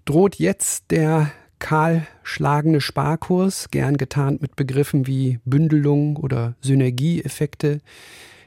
Droht 0.07 0.37
jetzt 0.37 0.91
der 0.91 1.33
kahlschlagende 1.59 2.81
Sparkurs, 2.81 3.71
gern 3.71 3.97
getarnt 3.97 4.43
mit 4.43 4.57
Begriffen 4.57 5.07
wie 5.07 5.41
Bündelung 5.45 6.17
oder 6.17 6.55
Synergieeffekte. 6.61 7.81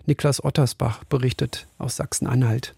Niklas 0.05 0.43
Ottersbach 0.43 1.03
berichtet 1.03 1.67
aus 1.77 1.95
Sachsen-Anhalt. 1.95 2.75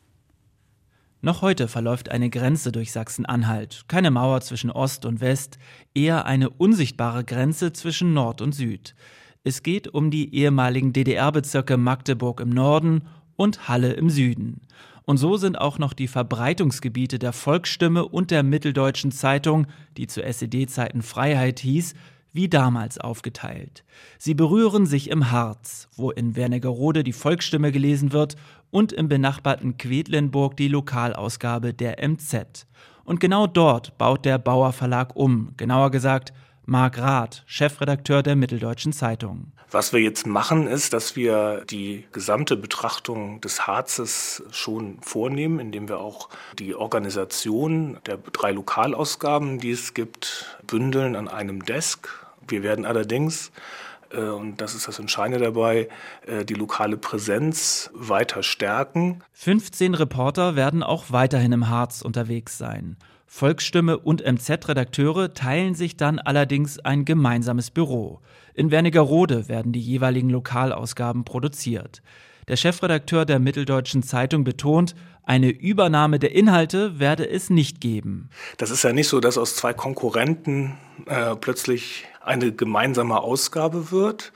Noch 1.24 1.44
heute 1.44 1.68
verläuft 1.68 2.10
eine 2.10 2.32
Grenze 2.32 2.72
durch 2.72 2.92
Sachsen-Anhalt. 2.92 3.86
Keine 3.88 4.10
Mauer 4.10 4.42
zwischen 4.42 4.72
Ost 4.72 5.06
und 5.06 5.22
West, 5.22 5.60
eher 5.94 6.26
eine 6.26 6.50
unsichtbare 6.50 7.24
Grenze 7.24 7.74
zwischen 7.74 8.14
Nord 8.14 8.42
und 8.42 8.54
Süd. 8.54 8.96
Es 9.44 9.62
geht 9.62 9.88
um 9.88 10.10
die 10.10 10.34
ehemaligen 10.34 10.94
DDR-Bezirke 10.94 11.78
Magdeburg 11.78 12.42
im 12.42 12.50
Norden 12.50 13.04
und 13.36 13.68
Halle 13.68 13.94
im 13.94 14.10
Süden. 14.10 14.62
Und 15.06 15.18
so 15.18 15.38
sind 15.38 15.60
auch 15.60 15.80
noch 15.80 15.94
die 15.94 16.08
Verbreitungsgebiete 16.08 17.20
der 17.20 17.34
Volksstimme 17.34 18.08
und 18.08 18.32
der 18.32 18.44
Mitteldeutschen 18.44 19.12
Zeitung, 19.12 19.68
die 19.98 20.08
zu 20.08 20.24
SED-Zeiten 20.24 21.02
Freiheit 21.02 21.60
hieß, 21.60 21.96
wie 22.34 22.48
damals 22.48 22.98
aufgeteilt. 22.98 23.84
Sie 24.18 24.34
berühren 24.34 24.86
sich 24.86 25.10
im 25.10 25.32
Harz, 25.32 25.90
wo 25.96 26.12
in 26.12 26.36
Wernigerode 26.36 27.04
die 27.04 27.14
Volksstimme 27.14 27.72
gelesen 27.72 28.14
wird 28.14 28.36
und 28.70 28.94
im 28.94 29.10
benachbarten 29.10 29.78
Quedlinburg 29.78 30.56
die 30.56 30.70
Lokalausgabe 30.70 31.74
der 31.74 31.98
MZ. 32.08 32.68
Und 33.04 33.20
genau 33.20 33.48
dort 33.48 33.98
baut 33.98 34.24
der 34.24 34.38
Bauer 34.38 34.72
Verlag 34.72 35.16
um, 35.16 35.54
genauer 35.58 35.92
gesagt 35.92 36.32
Marc 36.72 37.00
Rath, 37.00 37.44
Chefredakteur 37.48 38.24
der 38.24 38.38
Mitteldeutschen 38.38 38.94
Zeitung. 38.94 39.52
Was 39.72 39.92
wir 39.92 40.00
jetzt 40.00 40.26
machen, 40.26 40.68
ist, 40.68 40.94
dass 40.94 41.18
wir 41.18 41.66
die 41.70 42.06
gesamte 42.14 42.56
Betrachtung 42.56 43.42
des 43.42 43.68
Harzes 43.68 44.42
schon 44.52 45.02
vornehmen, 45.02 45.60
indem 45.60 45.90
wir 45.90 46.00
auch 46.00 46.30
die 46.58 46.74
Organisation 46.74 48.00
der 48.06 48.20
drei 48.32 48.54
Lokalausgaben, 48.54 49.60
die 49.60 49.72
es 49.72 49.94
gibt, 49.94 50.46
bündeln 50.66 51.18
an 51.18 51.28
einem 51.28 51.66
Desk. 51.66 52.08
Wir 52.48 52.64
werden 52.64 52.86
allerdings 52.86 53.52
äh, 54.12 54.22
und 54.22 54.62
das 54.62 54.74
ist 54.74 54.88
das 54.88 54.98
Entscheidende 54.98 55.44
dabei, 55.44 55.90
äh, 56.26 56.46
die 56.46 56.54
lokale 56.54 56.96
Präsenz 56.96 57.90
weiter 57.94 58.44
stärken. 58.44 59.24
15 59.34 59.94
Reporter 59.94 60.56
werden 60.56 60.84
auch 60.84 61.06
weiterhin 61.10 61.52
im 61.52 61.68
Harz 61.68 62.02
unterwegs 62.02 62.58
sein. 62.58 62.96
Volksstimme 63.34 63.98
und 63.98 64.22
MZ-Redakteure 64.26 65.34
teilen 65.34 65.74
sich 65.74 65.96
dann 65.96 66.20
allerdings 66.20 66.80
ein 66.80 67.06
gemeinsames 67.06 67.72
Büro. 67.72 68.20
In 68.54 68.72
Wernigerode 68.72 69.48
werden 69.48 69.72
die 69.72 69.80
jeweiligen 69.80 70.30
Lokalausgaben 70.30 71.24
produziert. 71.24 72.04
Der 72.50 72.58
Chefredakteur 72.58 73.26
der 73.26 73.40
Mitteldeutschen 73.40 74.04
Zeitung 74.04 74.44
betont, 74.44 74.96
eine 75.24 75.50
Übernahme 75.50 76.20
der 76.20 76.36
Inhalte 76.36 77.00
werde 77.00 77.28
es 77.28 77.50
nicht 77.50 77.80
geben. 77.80 78.30
Das 78.58 78.70
ist 78.70 78.84
ja 78.84 78.92
nicht 78.92 79.08
so, 79.08 79.22
dass 79.22 79.38
aus 79.38 79.56
zwei 79.56 79.74
Konkurrenten 79.74 80.78
äh, 81.06 81.38
plötzlich 81.38 82.06
eine 82.20 82.52
gemeinsame 82.52 83.22
Ausgabe 83.22 83.92
wird. 83.92 84.34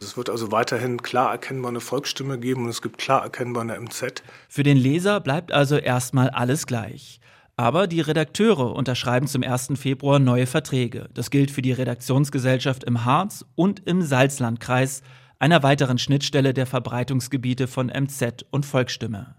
Es 0.00 0.16
wird 0.16 0.30
also 0.30 0.52
weiterhin 0.52 1.02
klar 1.02 1.32
erkennbar 1.32 1.70
eine 1.70 1.80
Volksstimme 1.80 2.38
geben 2.38 2.62
und 2.62 2.70
es 2.70 2.80
gibt 2.80 2.98
klar 2.98 3.24
erkennbar 3.24 3.64
eine 3.64 3.78
MZ. 3.78 4.22
Für 4.48 4.62
den 4.62 4.76
Leser 4.76 5.18
bleibt 5.18 5.50
also 5.50 5.76
erstmal 5.76 6.30
alles 6.30 6.66
gleich. 6.66 7.20
Aber 7.60 7.86
die 7.86 8.00
Redakteure 8.00 8.74
unterschreiben 8.74 9.26
zum 9.26 9.42
1. 9.42 9.72
Februar 9.74 10.18
neue 10.18 10.46
Verträge. 10.46 11.10
Das 11.12 11.28
gilt 11.28 11.50
für 11.50 11.60
die 11.60 11.72
Redaktionsgesellschaft 11.72 12.84
im 12.84 13.04
Harz 13.04 13.44
und 13.54 13.86
im 13.86 14.00
Salzlandkreis, 14.00 15.02
einer 15.38 15.62
weiteren 15.62 15.98
Schnittstelle 15.98 16.54
der 16.54 16.64
Verbreitungsgebiete 16.64 17.66
von 17.66 17.88
MZ 17.88 18.46
und 18.50 18.64
Volksstimme. 18.64 19.34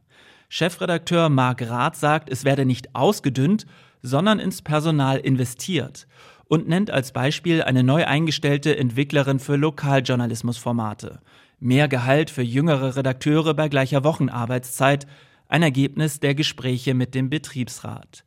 Chefredakteur 0.49 1.29
Marc 1.29 1.67
Rath 1.67 1.95
sagt, 1.95 2.29
es 2.29 2.45
werde 2.45 2.63
nicht 2.63 2.93
ausgedünnt, 2.93 3.65
sondern 4.03 4.37
ins 4.37 4.61
Personal 4.61 5.17
investiert 5.17 6.05
und 6.47 6.69
nennt 6.69 6.91
als 6.91 7.13
Beispiel 7.13 7.63
eine 7.63 7.83
neu 7.83 8.05
eingestellte 8.05 8.77
Entwicklerin 8.77 9.39
für 9.39 9.55
Lokaljournalismusformate. 9.55 11.21
Mehr 11.59 11.87
Gehalt 11.87 12.29
für 12.29 12.43
jüngere 12.43 12.95
Redakteure 12.95 13.55
bei 13.55 13.67
gleicher 13.67 14.03
Wochenarbeitszeit, 14.03 15.07
ein 15.51 15.63
Ergebnis 15.63 16.20
der 16.20 16.36
Gespräche 16.36 16.93
mit 16.93 17.13
dem 17.13 17.29
Betriebsrat. 17.29 18.24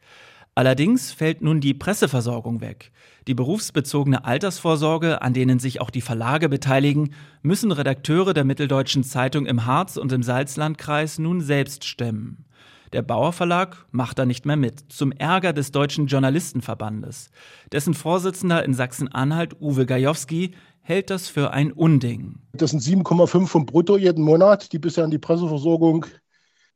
Allerdings 0.54 1.10
fällt 1.10 1.42
nun 1.42 1.60
die 1.60 1.74
Presseversorgung 1.74 2.60
weg. 2.60 2.92
Die 3.26 3.34
berufsbezogene 3.34 4.24
Altersvorsorge, 4.24 5.20
an 5.20 5.32
denen 5.32 5.58
sich 5.58 5.80
auch 5.80 5.90
die 5.90 6.00
Verlage 6.00 6.48
beteiligen, 6.48 7.14
müssen 7.42 7.72
Redakteure 7.72 8.34
der 8.34 8.44
Mitteldeutschen 8.44 9.02
Zeitung 9.02 9.46
im 9.46 9.66
Harz 9.66 9.96
und 9.96 10.12
im 10.12 10.22
Salzlandkreis 10.22 11.18
nun 11.18 11.40
selbst 11.40 11.84
stemmen. 11.84 12.44
Der 12.92 13.02
Bauer 13.02 13.32
Verlag 13.32 13.86
macht 13.90 14.20
da 14.20 14.26
nicht 14.26 14.46
mehr 14.46 14.56
mit, 14.56 14.92
zum 14.92 15.10
Ärger 15.10 15.52
des 15.52 15.72
Deutschen 15.72 16.06
Journalistenverbandes. 16.06 17.30
Dessen 17.72 17.94
Vorsitzender 17.94 18.64
in 18.64 18.74
Sachsen-Anhalt, 18.74 19.60
Uwe 19.60 19.86
Gajowski, 19.86 20.52
hält 20.80 21.10
das 21.10 21.26
für 21.26 21.52
ein 21.52 21.72
Unding. 21.72 22.36
Das 22.52 22.70
sind 22.70 22.82
7,5 22.82 23.46
vom 23.48 23.66
Brutto 23.66 23.96
jeden 23.96 24.22
Monat, 24.22 24.72
die 24.72 24.78
bisher 24.78 25.02
an 25.02 25.10
die 25.10 25.18
Presseversorgung 25.18 26.06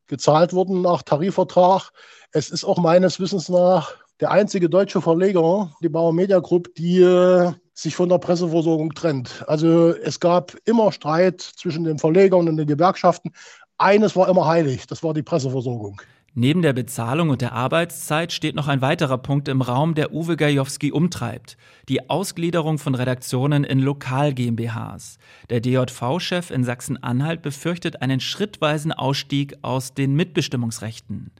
gezahlt 0.08 0.52
wurden 0.52 0.82
nach 0.82 1.02
Tarifvertrag. 1.02 1.90
Es 2.32 2.50
ist 2.50 2.64
auch 2.64 2.78
meines 2.78 3.20
Wissens 3.20 3.48
nach 3.48 3.94
der 4.20 4.30
einzige 4.32 4.68
deutsche 4.68 5.00
Verleger, 5.00 5.70
die 5.80 5.88
Bauer 5.88 6.12
Media 6.12 6.40
Group, 6.40 6.74
die 6.74 7.00
äh, 7.00 7.52
sich 7.72 7.94
von 7.94 8.08
der 8.08 8.18
Presseversorgung 8.18 8.92
trennt. 8.94 9.44
Also 9.46 9.90
es 9.90 10.18
gab 10.18 10.56
immer 10.64 10.90
Streit 10.90 11.40
zwischen 11.40 11.84
den 11.84 11.98
Verlegern 11.98 12.48
und 12.48 12.56
den 12.56 12.66
Gewerkschaften. 12.66 13.32
Eines 13.78 14.16
war 14.16 14.28
immer 14.28 14.46
heilig, 14.48 14.88
das 14.88 15.04
war 15.04 15.14
die 15.14 15.22
Presseversorgung. 15.22 16.00
Neben 16.34 16.62
der 16.62 16.72
Bezahlung 16.72 17.30
und 17.30 17.40
der 17.40 17.52
Arbeitszeit 17.52 18.32
steht 18.32 18.54
noch 18.54 18.68
ein 18.68 18.80
weiterer 18.80 19.18
Punkt 19.18 19.48
im 19.48 19.62
Raum, 19.62 19.94
der 19.94 20.12
Uwe 20.12 20.36
Gajowski 20.36 20.92
umtreibt. 20.92 21.56
Die 21.88 22.10
Ausgliederung 22.10 22.78
von 22.78 22.94
Redaktionen 22.94 23.64
in 23.64 23.80
Lokal-GmbHs. 23.80 25.18
Der 25.50 25.60
DJV-Chef 25.60 26.50
in 26.50 26.64
Sachsen-Anhalt 26.64 27.42
befürchtet 27.42 28.02
einen 28.02 28.20
schrittweisen 28.20 28.92
Ausstieg 28.92 29.56
aus 29.62 29.94
den 29.94 30.14
Mitbestimmungsrechten. 30.14 31.32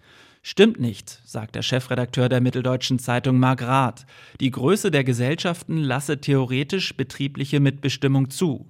Stimmt 0.42 0.80
nicht, 0.80 1.20
sagt 1.24 1.56
der 1.56 1.62
Chefredakteur 1.62 2.28
der 2.28 2.40
Mitteldeutschen 2.40 2.98
Zeitung 2.98 3.38
Mark 3.38 3.62
Rath. 3.62 4.06
Die 4.40 4.50
Größe 4.50 4.90
der 4.90 5.04
Gesellschaften 5.04 5.76
lasse 5.76 6.20
theoretisch 6.20 6.96
betriebliche 6.96 7.60
Mitbestimmung 7.60 8.30
zu. 8.30 8.66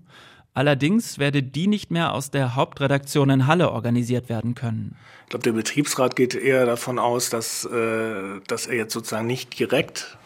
Allerdings 0.59 1.21
werde 1.21 1.41
die 1.41 1.69
nicht 1.69 1.93
mehr 1.93 2.13
aus 2.13 2.33
der 2.33 2.57
Hauptredaktion 2.57 3.31
in 3.31 3.47
Halle 3.47 3.71
organisiert 3.71 4.29
werden 4.29 4.57
können. 4.57 4.97
Ich 5.23 5.31
glaube, 5.31 5.45
der 5.45 5.53
Betriebsrat 5.53 6.17
geht 6.17 6.35
eher 6.35 6.67
davon 6.67 6.99
aus, 6.99 7.31
dass, 7.31 7.65
äh, 7.65 8.41
dass 8.45 8.67
er 8.67 8.75
jetzt 8.75 8.93
sozusagen 8.93 9.29
nicht 9.29 9.57
direkt 9.57 10.19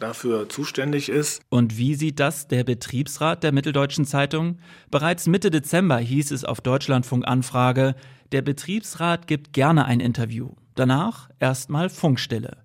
dafür 0.00 0.48
zuständig 0.48 1.08
ist. 1.08 1.40
Und 1.50 1.78
wie 1.78 1.94
sieht 1.94 2.18
das 2.18 2.48
der 2.48 2.64
Betriebsrat 2.64 3.44
der 3.44 3.52
Mitteldeutschen 3.52 4.06
Zeitung? 4.06 4.58
Bereits 4.90 5.28
Mitte 5.28 5.52
Dezember 5.52 5.98
hieß 5.98 6.32
es 6.32 6.44
auf 6.44 6.60
Deutschlandfunk 6.60 7.24
Anfrage, 7.24 7.94
der 8.32 8.42
Betriebsrat 8.42 9.28
gibt 9.28 9.52
gerne 9.52 9.84
ein 9.84 10.00
Interview. 10.00 10.50
Danach 10.74 11.30
erstmal 11.38 11.90
Funkstille. 11.90 12.56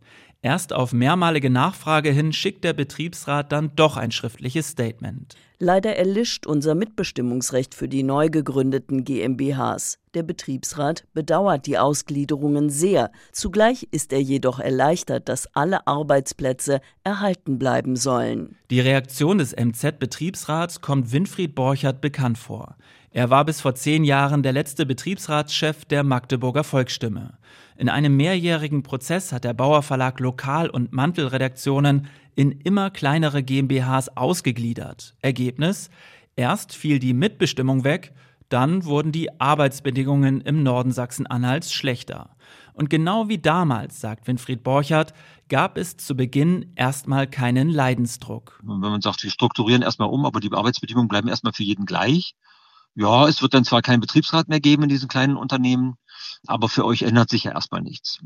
Erst 0.43 0.73
auf 0.73 0.91
mehrmalige 0.91 1.51
Nachfrage 1.51 2.09
hin 2.09 2.33
schickt 2.33 2.63
der 2.63 2.73
Betriebsrat 2.73 3.51
dann 3.51 3.75
doch 3.75 3.95
ein 3.95 4.09
schriftliches 4.09 4.69
Statement. 4.69 5.35
Leider 5.59 5.95
erlischt 5.95 6.47
unser 6.47 6.73
Mitbestimmungsrecht 6.73 7.75
für 7.75 7.87
die 7.87 8.01
neu 8.01 8.29
gegründeten 8.29 9.03
GmbHs. 9.03 9.99
Der 10.15 10.23
Betriebsrat 10.23 11.05
bedauert 11.13 11.67
die 11.67 11.77
Ausgliederungen 11.77 12.71
sehr. 12.71 13.11
Zugleich 13.31 13.87
ist 13.91 14.11
er 14.11 14.21
jedoch 14.23 14.59
erleichtert, 14.59 15.29
dass 15.29 15.45
alle 15.55 15.85
Arbeitsplätze 15.85 16.81
erhalten 17.03 17.59
bleiben 17.59 17.95
sollen. 17.95 18.55
Die 18.71 18.79
Reaktion 18.79 19.37
des 19.37 19.55
MZ-Betriebsrats 19.55 20.81
kommt 20.81 21.11
Winfried 21.11 21.53
Borchert 21.53 22.01
bekannt 22.01 22.39
vor. 22.39 22.77
Er 23.11 23.29
war 23.29 23.45
bis 23.45 23.61
vor 23.61 23.75
zehn 23.75 24.03
Jahren 24.03 24.41
der 24.41 24.53
letzte 24.53 24.87
Betriebsratschef 24.87 25.85
der 25.85 26.03
Magdeburger 26.03 26.63
Volksstimme. 26.63 27.37
In 27.81 27.89
einem 27.89 28.15
mehrjährigen 28.15 28.83
Prozess 28.83 29.31
hat 29.33 29.43
der 29.43 29.55
Bauer 29.55 29.81
Verlag 29.81 30.19
Lokal- 30.19 30.69
und 30.69 30.93
Mantelredaktionen 30.93 32.05
in 32.35 32.51
immer 32.51 32.91
kleinere 32.91 33.41
GmbHs 33.41 34.15
ausgegliedert. 34.15 35.15
Ergebnis? 35.23 35.89
Erst 36.35 36.75
fiel 36.75 36.99
die 36.99 37.15
Mitbestimmung 37.15 37.83
weg, 37.83 38.13
dann 38.49 38.85
wurden 38.85 39.11
die 39.11 39.41
Arbeitsbedingungen 39.41 40.41
im 40.41 40.61
Norden 40.61 40.91
Sachsen-Anhalts 40.91 41.73
schlechter. 41.73 42.35
Und 42.73 42.91
genau 42.91 43.29
wie 43.29 43.39
damals, 43.39 43.99
sagt 43.99 44.27
Winfried 44.27 44.61
Borchardt, 44.61 45.15
gab 45.49 45.75
es 45.75 45.97
zu 45.97 46.15
Beginn 46.15 46.73
erstmal 46.75 47.25
keinen 47.25 47.67
Leidensdruck. 47.67 48.59
Wenn 48.61 48.77
man 48.77 49.01
sagt, 49.01 49.23
wir 49.23 49.31
strukturieren 49.31 49.81
erstmal 49.81 50.09
um, 50.09 50.27
aber 50.27 50.39
die 50.39 50.51
Arbeitsbedingungen 50.51 51.07
bleiben 51.07 51.29
erstmal 51.29 51.53
für 51.53 51.63
jeden 51.63 51.87
gleich. 51.87 52.35
Ja, 52.95 53.27
es 53.27 53.41
wird 53.41 53.53
dann 53.53 53.63
zwar 53.63 53.81
keinen 53.81 54.01
Betriebsrat 54.01 54.49
mehr 54.49 54.59
geben 54.59 54.83
in 54.83 54.89
diesen 54.89 55.07
kleinen 55.07 55.37
Unternehmen, 55.37 55.95
aber 56.45 56.67
für 56.67 56.85
euch 56.85 57.03
ändert 57.03 57.29
sich 57.29 57.45
ja 57.45 57.51
erstmal 57.51 57.81
nichts. 57.81 58.19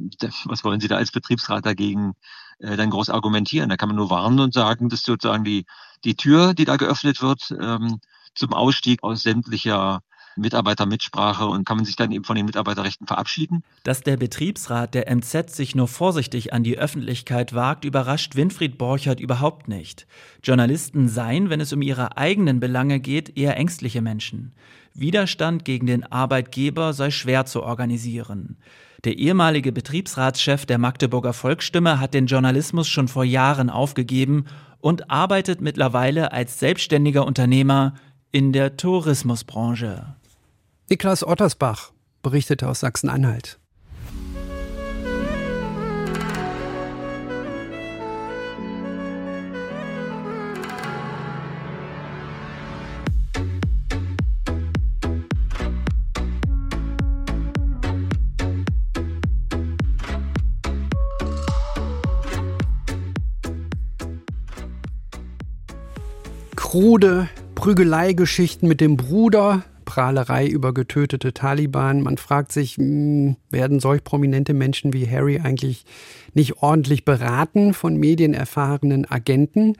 Was 0.45 0.63
wollen 0.63 0.79
Sie 0.79 0.87
da 0.87 0.97
als 0.97 1.11
Betriebsrat 1.11 1.65
dagegen 1.65 2.13
äh, 2.59 2.75
dann 2.75 2.89
groß 2.89 3.09
argumentieren? 3.09 3.69
Da 3.69 3.77
kann 3.77 3.89
man 3.89 3.95
nur 3.95 4.09
warnen 4.09 4.39
und 4.39 4.53
sagen, 4.53 4.89
dass 4.89 5.03
sozusagen 5.03 5.43
die, 5.43 5.65
die 6.03 6.15
Tür, 6.15 6.53
die 6.53 6.65
da 6.65 6.77
geöffnet 6.77 7.21
wird, 7.21 7.51
ähm, 7.59 7.99
zum 8.33 8.53
Ausstieg 8.53 9.03
aus 9.03 9.21
sämtlicher 9.21 10.01
Mitarbeitermitsprache 10.37 11.45
und 11.45 11.65
kann 11.65 11.77
man 11.77 11.85
sich 11.85 11.95
dann 11.95 12.11
eben 12.11 12.23
von 12.23 12.35
den 12.35 12.45
Mitarbeiterrechten 12.45 13.07
verabschieden. 13.07 13.63
Dass 13.83 14.01
der 14.01 14.17
Betriebsrat 14.17 14.93
der 14.93 15.13
MZ 15.13 15.55
sich 15.55 15.75
nur 15.75 15.87
vorsichtig 15.87 16.53
an 16.53 16.63
die 16.63 16.77
Öffentlichkeit 16.77 17.53
wagt, 17.53 17.85
überrascht 17.85 18.35
Winfried 18.35 18.77
Borchert 18.77 19.19
überhaupt 19.19 19.67
nicht. 19.67 20.07
Journalisten 20.43 21.07
seien, 21.07 21.49
wenn 21.49 21.61
es 21.61 21.73
um 21.73 21.81
ihre 21.81 22.17
eigenen 22.17 22.59
Belange 22.59 22.99
geht, 22.99 23.37
eher 23.37 23.57
ängstliche 23.57 24.01
Menschen. 24.01 24.53
Widerstand 24.93 25.65
gegen 25.65 25.87
den 25.87 26.03
Arbeitgeber 26.03 26.93
sei 26.93 27.11
schwer 27.11 27.45
zu 27.45 27.63
organisieren. 27.63 28.57
Der 29.03 29.17
ehemalige 29.17 29.71
Betriebsratschef 29.71 30.65
der 30.65 30.77
Magdeburger 30.77 31.33
Volksstimme 31.33 31.99
hat 31.99 32.13
den 32.13 32.25
Journalismus 32.25 32.87
schon 32.87 33.07
vor 33.07 33.23
Jahren 33.23 33.69
aufgegeben 33.69 34.45
und 34.79 35.11
arbeitet 35.11 35.61
mittlerweile 35.61 36.31
als 36.31 36.59
selbstständiger 36.59 37.25
Unternehmer 37.25 37.93
in 38.31 38.51
der 38.51 38.77
Tourismusbranche. 38.77 40.15
Niklas 40.87 41.25
Ottersbach 41.25 41.91
berichtete 42.21 42.69
aus 42.69 42.81
Sachsen-Anhalt. 42.81 43.59
krude 66.55 67.29
Prügeleigeschichten 67.55 68.67
mit 68.67 68.81
dem 68.81 68.97
Bruder, 68.97 69.63
Prahlerei 69.85 70.47
über 70.47 70.73
getötete 70.73 71.33
Taliban. 71.33 72.01
Man 72.01 72.17
fragt 72.17 72.51
sich, 72.51 72.77
hm, 72.77 73.37
werden 73.49 73.79
solch 73.79 74.03
prominente 74.03 74.53
Menschen 74.53 74.93
wie 74.93 75.09
Harry 75.09 75.39
eigentlich 75.39 75.85
nicht 76.33 76.61
ordentlich 76.61 77.05
beraten 77.05 77.73
von 77.73 77.95
medienerfahrenen 77.95 79.09
Agenten? 79.09 79.77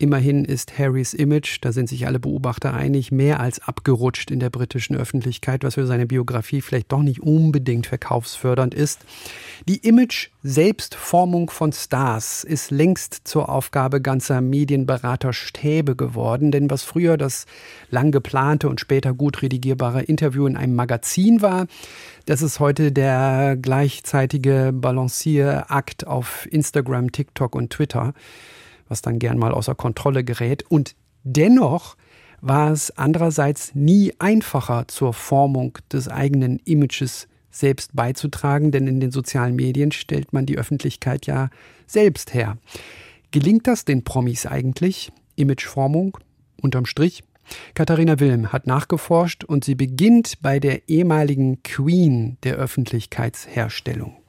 Immerhin 0.00 0.46
ist 0.46 0.78
Harrys 0.78 1.12
Image, 1.12 1.58
da 1.60 1.72
sind 1.72 1.86
sich 1.86 2.06
alle 2.06 2.18
Beobachter 2.18 2.72
einig, 2.72 3.12
mehr 3.12 3.38
als 3.38 3.60
abgerutscht 3.60 4.30
in 4.30 4.40
der 4.40 4.48
britischen 4.48 4.96
Öffentlichkeit, 4.96 5.62
was 5.62 5.74
für 5.74 5.86
seine 5.86 6.06
Biografie 6.06 6.62
vielleicht 6.62 6.90
doch 6.90 7.02
nicht 7.02 7.20
unbedingt 7.20 7.86
verkaufsfördernd 7.86 8.72
ist. 8.72 9.00
Die 9.68 9.76
Image-Selbstformung 9.76 11.50
von 11.50 11.74
Stars 11.74 12.44
ist 12.44 12.70
längst 12.70 13.28
zur 13.28 13.50
Aufgabe 13.50 14.00
ganzer 14.00 14.40
Medienberaterstäbe 14.40 15.96
geworden, 15.96 16.50
denn 16.50 16.70
was 16.70 16.82
früher 16.82 17.18
das 17.18 17.44
lang 17.90 18.10
geplante 18.10 18.70
und 18.70 18.80
später 18.80 19.12
gut 19.12 19.42
redigierbare 19.42 20.00
Interview 20.00 20.46
in 20.46 20.56
einem 20.56 20.76
Magazin 20.76 21.42
war, 21.42 21.66
das 22.24 22.40
ist 22.40 22.58
heute 22.58 22.90
der 22.90 23.58
gleichzeitige 23.60 24.70
Balancierakt 24.72 26.06
auf 26.06 26.48
Instagram, 26.50 27.12
TikTok 27.12 27.54
und 27.54 27.68
Twitter 27.68 28.14
was 28.90 29.00
dann 29.00 29.18
gern 29.18 29.38
mal 29.38 29.52
außer 29.52 29.74
Kontrolle 29.74 30.24
gerät. 30.24 30.64
Und 30.68 30.94
dennoch 31.22 31.96
war 32.42 32.72
es 32.72 32.90
andererseits 32.98 33.74
nie 33.74 34.12
einfacher 34.18 34.88
zur 34.88 35.14
Formung 35.14 35.78
des 35.90 36.08
eigenen 36.08 36.58
Images 36.64 37.28
selbst 37.50 37.94
beizutragen, 37.94 38.70
denn 38.70 38.86
in 38.86 39.00
den 39.00 39.10
sozialen 39.10 39.56
Medien 39.56 39.92
stellt 39.92 40.32
man 40.32 40.46
die 40.46 40.58
Öffentlichkeit 40.58 41.26
ja 41.26 41.50
selbst 41.86 42.34
her. 42.34 42.58
Gelingt 43.30 43.66
das 43.66 43.84
den 43.84 44.04
Promis 44.04 44.46
eigentlich? 44.46 45.12
Imageformung 45.36 46.18
unterm 46.60 46.86
Strich? 46.86 47.22
Katharina 47.74 48.20
Wilm 48.20 48.52
hat 48.52 48.66
nachgeforscht 48.66 49.44
und 49.44 49.64
sie 49.64 49.74
beginnt 49.74 50.40
bei 50.40 50.60
der 50.60 50.88
ehemaligen 50.88 51.62
Queen 51.62 52.36
der 52.44 52.56
Öffentlichkeitsherstellung 52.56 54.19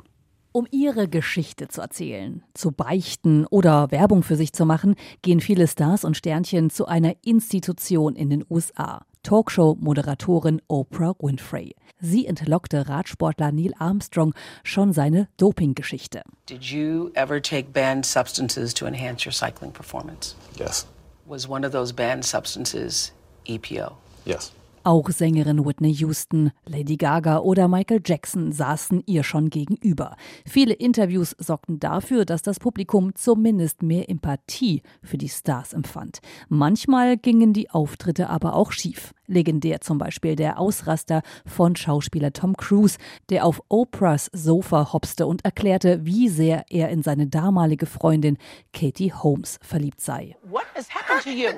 um 0.51 0.67
ihre 0.71 1.07
Geschichte 1.07 1.67
zu 1.67 1.81
erzählen, 1.81 2.43
zu 2.53 2.71
beichten 2.71 3.45
oder 3.47 3.91
Werbung 3.91 4.23
für 4.23 4.35
sich 4.35 4.53
zu 4.53 4.65
machen, 4.65 4.95
gehen 5.21 5.39
viele 5.39 5.67
Stars 5.67 6.03
und 6.03 6.17
Sternchen 6.17 6.69
zu 6.69 6.85
einer 6.85 7.15
Institution 7.23 8.15
in 8.15 8.29
den 8.29 8.45
USA. 8.49 9.05
Talkshow-Moderatorin 9.23 10.61
Oprah 10.67 11.13
Winfrey. 11.19 11.75
Sie 11.99 12.25
entlockte 12.25 12.89
Radsportler 12.89 13.51
Neil 13.51 13.73
Armstrong 13.77 14.33
schon 14.63 14.93
seine 14.93 15.27
Dopinggeschichte. 15.37 16.23
Did 16.49 16.63
you 16.63 17.11
ever 17.13 17.39
take 17.39 17.71
banned 17.71 18.05
substances 18.05 18.73
to 18.73 18.87
enhance 18.87 19.25
your 19.25 19.33
cycling 19.33 19.71
performance? 19.71 20.35
Yes. 20.57 20.87
Was 21.27 21.47
one 21.47 21.65
of 21.65 21.71
those 21.71 21.93
banned 21.93 22.25
substances 22.25 23.13
EPO? 23.45 23.95
Yes. 24.25 24.51
Auch 24.83 25.11
Sängerin 25.11 25.63
Whitney 25.63 25.93
Houston, 25.93 26.51
Lady 26.65 26.97
Gaga 26.97 27.37
oder 27.39 27.67
Michael 27.67 28.01
Jackson 28.03 28.51
saßen 28.51 29.03
ihr 29.05 29.23
schon 29.23 29.51
gegenüber. 29.51 30.15
Viele 30.43 30.73
Interviews 30.73 31.35
sorgten 31.37 31.79
dafür, 31.79 32.25
dass 32.25 32.41
das 32.41 32.57
Publikum 32.57 33.13
zumindest 33.13 33.83
mehr 33.83 34.09
Empathie 34.09 34.81
für 35.03 35.19
die 35.19 35.29
Stars 35.29 35.73
empfand. 35.73 36.19
Manchmal 36.49 37.17
gingen 37.17 37.53
die 37.53 37.69
Auftritte 37.69 38.29
aber 38.31 38.55
auch 38.55 38.71
schief. 38.71 39.13
Legendär 39.27 39.81
zum 39.81 39.99
Beispiel 39.99 40.35
der 40.35 40.59
Ausraster 40.59 41.21
von 41.45 41.75
Schauspieler 41.75 42.33
Tom 42.33 42.57
Cruise, 42.57 42.97
der 43.29 43.45
auf 43.45 43.61
Oprahs 43.69 44.31
Sofa 44.33 44.93
hopste 44.93 45.27
und 45.27 45.45
erklärte, 45.45 46.05
wie 46.05 46.27
sehr 46.27 46.65
er 46.69 46.89
in 46.89 47.03
seine 47.03 47.27
damalige 47.27 47.85
Freundin 47.85 48.37
Katie 48.73 49.13
Holmes 49.13 49.59
verliebt 49.61 50.01
sei. 50.01 50.35
What 50.41 50.65
has 50.75 50.89
happened 50.89 51.23
to 51.23 51.29
you? 51.29 51.51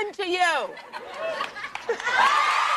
Happened 0.00 0.16
to 0.16 0.24
you? 0.24 0.74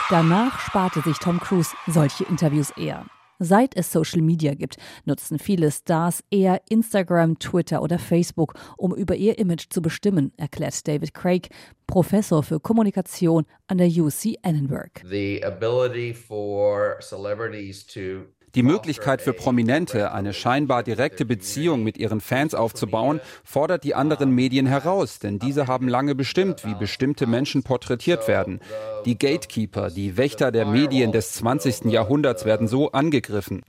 Danach 0.10 0.60
sparte 0.60 1.02
sich 1.02 1.18
Tom 1.20 1.40
Cruise 1.40 1.76
solche 1.88 2.24
Interviews 2.26 2.72
eher. 2.72 3.06
Seit 3.40 3.76
es 3.76 3.92
Social 3.92 4.22
Media 4.22 4.54
gibt, 4.54 4.78
nutzen 5.06 5.40
viele 5.40 5.72
Stars 5.72 6.24
eher 6.32 6.62
Instagram, 6.70 7.40
Twitter 7.40 7.82
oder 7.82 8.00
Facebook, 8.00 8.54
um 8.78 8.96
über 8.96 9.16
ihr 9.16 9.38
Image 9.38 9.66
zu 9.70 9.82
bestimmen, 9.82 10.32
erklärt 10.38 10.88
David 10.88 11.14
Craig, 11.14 11.50
Professor 11.88 12.44
für 12.44 12.60
Kommunikation 12.60 13.46
an 13.68 13.78
der 13.80 13.88
UC 13.88 14.38
Edinburgh. 14.44 14.92
The 15.04 15.44
ability 15.44 16.14
for 16.14 16.98
celebrities 17.02 17.86
to 17.88 18.28
die 18.56 18.64
Möglichkeit 18.64 19.22
für 19.22 19.34
Prominente, 19.34 20.12
eine 20.12 20.34
scheinbar 20.34 20.84
direkte 20.84 21.26
Beziehung 21.26 21.84
mit 21.84 21.98
ihren 21.98 22.22
Fans 22.22 22.54
aufzubauen, 22.54 23.20
fordert 23.44 23.84
die 23.84 23.96
anderen 23.96 24.32
Medien 24.32 24.66
heraus, 24.66 25.20
denn 25.20 25.40
diese 25.40 25.68
haben 25.68 25.88
lange 25.88 26.16
bestimmt, 26.16 26.66
wie 26.66 26.76
bestimmte 26.76 27.26
Menschen 27.26 27.64
porträtiert 27.64 28.28
werden. 28.28 28.60
Die 29.06 29.18
Gatekeeper, 29.18 29.90
die 29.90 30.18
Wächter 30.18 30.52
der 30.52 30.66
Medien 30.66 31.12
des 31.12 31.34
20. 31.34 31.86
Jahrhunderts 31.86 32.46
werden 32.46 32.68
so 32.68 32.92
angegriffen. 32.92 33.64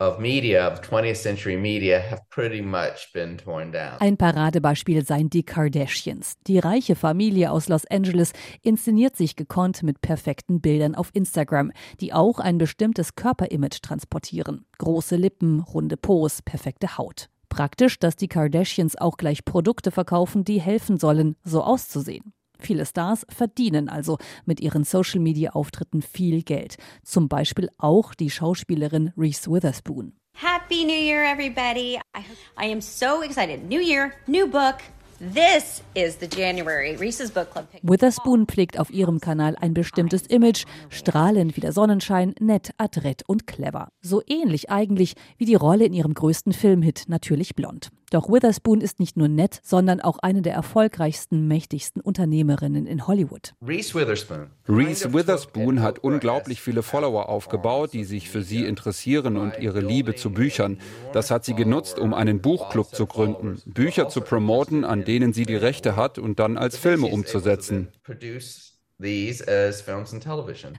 Of 0.00 0.20
media, 0.20 0.68
of 0.68 0.80
20th 0.80 1.16
century 1.16 1.56
media, 1.56 1.98
have 1.98 2.22
pretty 2.30 2.62
much 2.62 3.12
been 3.12 3.36
torn 3.36 3.72
down. 3.72 3.98
Ein 3.98 4.16
Paradebeispiel 4.16 5.04
seien 5.04 5.28
die 5.28 5.42
Kardashians. 5.42 6.36
Die 6.46 6.60
reiche 6.60 6.94
Familie 6.94 7.50
aus 7.50 7.68
Los 7.68 7.84
Angeles 7.86 8.32
inszeniert 8.62 9.16
sich 9.16 9.34
gekonnt 9.34 9.82
mit 9.82 10.00
perfekten 10.00 10.60
Bildern 10.60 10.94
auf 10.94 11.10
Instagram, 11.14 11.72
die 12.00 12.12
auch 12.12 12.38
ein 12.38 12.58
bestimmtes 12.58 13.16
Körperimage 13.16 13.80
transportieren. 13.82 14.66
Große 14.78 15.16
Lippen, 15.16 15.58
runde 15.58 15.96
Pos, 15.96 16.42
perfekte 16.42 16.96
Haut. 16.96 17.28
Praktisch, 17.48 17.98
dass 17.98 18.14
die 18.14 18.28
Kardashians 18.28 18.96
auch 18.96 19.16
gleich 19.16 19.44
Produkte 19.44 19.90
verkaufen, 19.90 20.44
die 20.44 20.60
helfen 20.60 20.98
sollen, 20.98 21.34
so 21.42 21.64
auszusehen. 21.64 22.32
Viele 22.60 22.86
Stars 22.86 23.24
verdienen 23.28 23.88
also 23.88 24.18
mit 24.44 24.60
ihren 24.60 24.84
Social-Media-Auftritten 24.84 26.02
viel 26.02 26.42
Geld. 26.42 26.76
Zum 27.04 27.28
Beispiel 27.28 27.68
auch 27.78 28.14
die 28.14 28.30
Schauspielerin 28.30 29.12
Reese 29.16 29.50
Witherspoon. 29.50 30.12
Happy 30.34 30.84
New 30.84 30.92
Year, 30.92 31.24
everybody. 31.24 31.98
I, 32.16 32.70
am 32.70 32.80
so 32.80 33.22
excited. 33.22 33.68
New 33.68 33.80
Year, 33.80 34.12
new 34.26 34.46
book. 34.46 34.76
This 35.18 35.82
is 35.94 36.16
the 36.20 36.28
January 36.28 36.94
Reese's 36.94 37.32
Book 37.32 37.50
Club. 37.50 37.66
Witherspoon 37.82 38.46
pflegt 38.46 38.78
auf 38.78 38.90
ihrem 38.90 39.18
Kanal 39.18 39.56
ein 39.56 39.74
bestimmtes 39.74 40.28
Image, 40.28 40.64
strahlend 40.90 41.56
wie 41.56 41.60
der 41.60 41.72
Sonnenschein, 41.72 42.36
nett, 42.38 42.70
adrett 42.78 43.24
und 43.26 43.48
clever. 43.48 43.88
So 44.00 44.22
ähnlich 44.28 44.70
eigentlich 44.70 45.14
wie 45.36 45.44
die 45.44 45.56
Rolle 45.56 45.86
in 45.86 45.92
ihrem 45.92 46.14
größten 46.14 46.52
Filmhit 46.52 47.06
Natürlich 47.08 47.56
Blond. 47.56 47.90
Doch 48.10 48.28
Witherspoon 48.30 48.80
ist 48.80 49.00
nicht 49.00 49.16
nur 49.16 49.28
nett, 49.28 49.60
sondern 49.62 50.00
auch 50.00 50.18
eine 50.18 50.40
der 50.40 50.54
erfolgreichsten, 50.54 51.46
mächtigsten 51.46 52.00
Unternehmerinnen 52.00 52.86
in 52.86 53.06
Hollywood. 53.06 53.54
Reese 53.66 53.94
Witherspoon. 53.94 54.46
Reese 54.66 55.12
Witherspoon 55.12 55.82
hat 55.82 55.98
unglaublich 55.98 56.62
viele 56.62 56.82
Follower 56.82 57.28
aufgebaut, 57.28 57.92
die 57.92 58.04
sich 58.04 58.30
für 58.30 58.42
sie 58.42 58.64
interessieren 58.64 59.36
und 59.36 59.58
ihre 59.58 59.80
Liebe 59.80 60.14
zu 60.14 60.30
Büchern. 60.30 60.78
Das 61.12 61.30
hat 61.30 61.44
sie 61.44 61.54
genutzt, 61.54 61.98
um 61.98 62.14
einen 62.14 62.40
Buchclub 62.40 62.94
zu 62.94 63.06
gründen, 63.06 63.60
Bücher 63.66 64.08
zu 64.08 64.22
promoten, 64.22 64.84
an 64.84 65.04
denen 65.04 65.32
sie 65.32 65.44
die 65.44 65.56
Rechte 65.56 65.96
hat 65.96 66.18
und 66.18 66.38
dann 66.38 66.56
als 66.56 66.78
Filme 66.78 67.06
umzusetzen. 67.06 67.88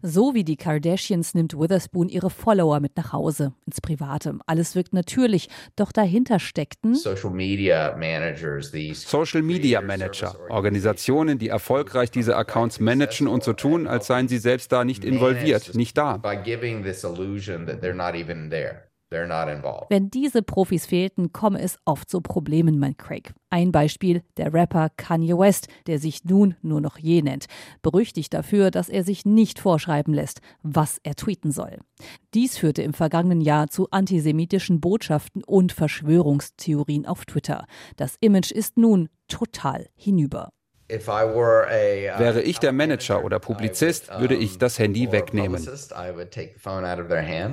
So 0.02 0.34
wie 0.34 0.44
die 0.44 0.58
Kardashians 0.58 1.34
nimmt 1.34 1.58
Witherspoon 1.58 2.10
ihre 2.10 2.30
Follower 2.30 2.82
mit 2.82 2.98
nach 2.98 3.14
Hause, 3.14 3.54
ins 3.66 3.80
Private. 3.80 4.40
Alles 4.46 4.76
wirkt 4.76 4.92
natürlich, 4.92 5.48
doch 5.78 5.94
dahinter 5.94 6.40
steckten 6.40 6.96
Social 6.96 7.30
Media 7.30 7.96
Managers, 7.96 8.74
Social 8.94 9.42
Media 9.42 9.80
Manager, 9.80 10.36
Organisationen, 10.50 11.40
die 11.40 11.48
erfolgreich 11.48 12.12
diese 12.12 12.36
Accounts 12.36 12.82
managen 12.82 13.28
und 13.28 13.44
so 13.44 13.54
tun, 13.54 13.88
als 13.88 14.08
seien 14.08 14.28
sie 14.28 14.38
selbst 14.38 14.72
da 14.74 14.84
nicht 14.84 15.06
involviert, 15.06 15.74
nicht 15.76 15.98
da. 15.98 16.18
Wenn 19.90 20.12
diese 20.12 20.44
Profis 20.44 20.86
fehlten, 20.86 21.34
komme 21.34 21.60
es 21.60 21.78
oft 21.86 22.10
zu 22.10 22.22
Problemen, 22.22 22.78
meint 22.78 22.98
Craig. 23.00 23.34
Ein 23.50 23.72
Beispiel 23.72 24.22
der 24.38 24.54
Rapper 24.54 24.90
Kanye 24.98 25.38
West, 25.38 25.68
der 25.88 25.98
sich 25.98 26.24
nun 26.26 26.56
nur 26.62 26.80
noch 26.80 27.00
je 27.00 27.24
nennt. 27.24 27.48
Berüchtigt 27.82 28.34
dafür, 28.34 28.70
dass 28.70 28.88
er 28.88 29.04
sich 29.04 29.26
nicht 29.26 29.58
vorschreiben 29.60 30.14
lässt, 30.14 30.42
was 30.62 31.00
er 31.02 31.16
tweeten 31.16 31.52
soll. 31.52 31.80
Dies 32.36 32.58
führte 32.58 32.84
im 32.84 32.94
vergangenen 32.94 33.42
Jahr 33.42 33.70
zu 33.70 33.90
antisemitischen 33.90 34.80
Botschaften 34.80 35.44
und 35.44 35.72
Verschwörungstheorien 35.72 37.08
auf 37.08 37.26
Twitter. 37.26 37.66
Das 37.98 38.16
Image 38.20 38.52
ist 38.52 38.78
nun 38.78 39.10
total 39.28 39.88
hinüber. 39.96 40.52
Uh, 40.92 42.20
Wäre 42.20 42.42
ich 42.42 42.58
der 42.58 42.72
Manager 42.72 43.24
oder 43.24 43.40
Publizist, 43.40 44.10
würde 44.20 44.36
ich 44.36 44.58
das 44.58 44.80
Handy 44.80 45.12
wegnehmen, 45.12 45.64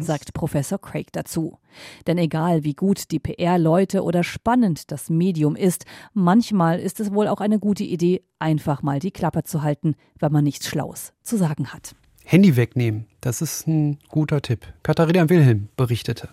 sagt 0.03 0.33
Professor 0.33 0.81
Craig 0.81 1.12
dazu. 1.12 1.59
Denn 2.07 2.16
egal 2.16 2.64
wie 2.64 2.72
gut 2.72 3.11
die 3.11 3.18
PR-Leute 3.18 4.03
oder 4.03 4.25
spannend 4.25 4.90
das 4.90 5.11
Medium 5.11 5.55
ist, 5.55 5.85
manchmal 6.14 6.81
ist 6.81 6.99
es 6.99 7.12
wohl 7.12 7.29
auch 7.29 7.40
eine 7.40 7.59
gute 7.59 7.85
Idee, 7.85 8.22
einfach 8.38 8.83
mal 8.83 9.01
die 9.01 9.11
Klappe 9.11 9.44
zu 9.44 9.62
halten, 9.62 9.96
wenn 10.18 10.33
man 10.33 10.44
nichts 10.44 10.66
Schlaues 10.66 11.12
zu 11.22 11.37
sagen 11.37 11.75
hat. 11.75 11.94
Handy 12.25 12.57
wegnehmen, 12.57 13.07
das 13.20 13.42
ist 13.42 13.66
ein 13.66 13.99
guter 14.09 14.40
Tipp. 14.40 14.66
Katharina 14.83 15.29
Wilhelm 15.29 15.68
berichtete. 15.77 16.31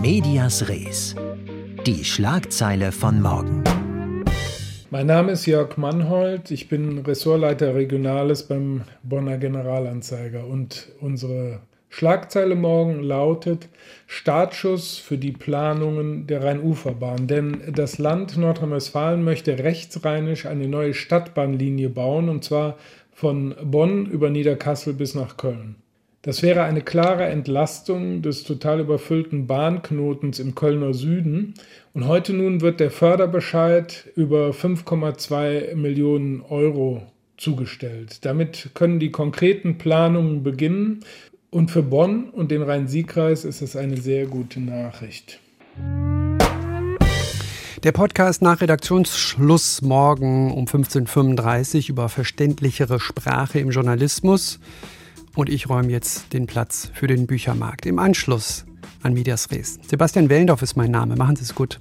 Medias 0.00 0.68
Res. 0.68 1.14
Die 1.86 2.04
Schlagzeile 2.04 2.90
von 2.90 3.20
morgen. 3.20 3.62
Mein 4.92 5.06
Name 5.06 5.32
ist 5.32 5.46
Jörg 5.46 5.78
Mannhold, 5.78 6.50
ich 6.50 6.68
bin 6.68 6.98
Ressortleiter 6.98 7.74
Regionales 7.74 8.42
beim 8.42 8.82
Bonner 9.02 9.38
Generalanzeiger 9.38 10.46
und 10.46 10.88
unsere 11.00 11.60
Schlagzeile 11.88 12.56
morgen 12.56 13.02
lautet 13.02 13.70
Startschuss 14.06 14.98
für 14.98 15.16
die 15.16 15.32
Planungen 15.32 16.26
der 16.26 16.44
Rhein-Ufer-Bahn. 16.44 17.26
Denn 17.26 17.72
das 17.74 17.96
Land 17.96 18.36
Nordrhein-Westfalen 18.36 19.24
möchte 19.24 19.60
rechtsrheinisch 19.60 20.44
eine 20.44 20.68
neue 20.68 20.92
Stadtbahnlinie 20.92 21.88
bauen 21.88 22.28
und 22.28 22.44
zwar 22.44 22.76
von 23.12 23.54
Bonn 23.64 24.04
über 24.04 24.28
Niederkassel 24.28 24.92
bis 24.92 25.14
nach 25.14 25.38
Köln. 25.38 25.76
Das 26.24 26.40
wäre 26.40 26.62
eine 26.62 26.82
klare 26.82 27.24
Entlastung 27.24 28.22
des 28.22 28.44
total 28.44 28.78
überfüllten 28.78 29.48
Bahnknotens 29.48 30.38
im 30.38 30.54
Kölner 30.54 30.94
Süden. 30.94 31.54
Und 31.94 32.06
heute 32.06 32.32
nun 32.32 32.60
wird 32.60 32.78
der 32.78 32.92
Förderbescheid 32.92 34.08
über 34.14 34.50
5,2 34.50 35.74
Millionen 35.74 36.40
Euro 36.42 37.02
zugestellt. 37.38 38.24
Damit 38.24 38.70
können 38.74 39.00
die 39.00 39.10
konkreten 39.10 39.78
Planungen 39.78 40.44
beginnen. 40.44 41.00
Und 41.50 41.72
für 41.72 41.82
Bonn 41.82 42.30
und 42.30 42.52
den 42.52 42.62
Rhein-Sieg-Kreis 42.62 43.44
ist 43.44 43.60
es 43.60 43.74
eine 43.74 43.96
sehr 43.96 44.26
gute 44.26 44.60
Nachricht. 44.60 45.40
Der 47.82 47.90
Podcast 47.90 48.42
nach 48.42 48.60
Redaktionsschluss 48.60 49.82
morgen 49.82 50.52
um 50.52 50.66
15.35 50.66 51.78
Uhr 51.82 51.88
über 51.88 52.08
verständlichere 52.08 53.00
Sprache 53.00 53.58
im 53.58 53.70
Journalismus 53.70 54.60
und 55.36 55.48
ich 55.48 55.68
räume 55.68 55.88
jetzt 55.88 56.32
den 56.32 56.46
Platz 56.46 56.90
für 56.94 57.06
den 57.06 57.26
Büchermarkt 57.26 57.86
im 57.86 57.98
Anschluss 57.98 58.64
an 59.02 59.14
Medias 59.14 59.50
Res. 59.50 59.78
Sebastian 59.88 60.28
Wellendorf 60.28 60.62
ist 60.62 60.76
mein 60.76 60.90
Name. 60.90 61.16
Machen 61.16 61.36
Sie 61.36 61.42
es 61.42 61.54
gut. 61.54 61.80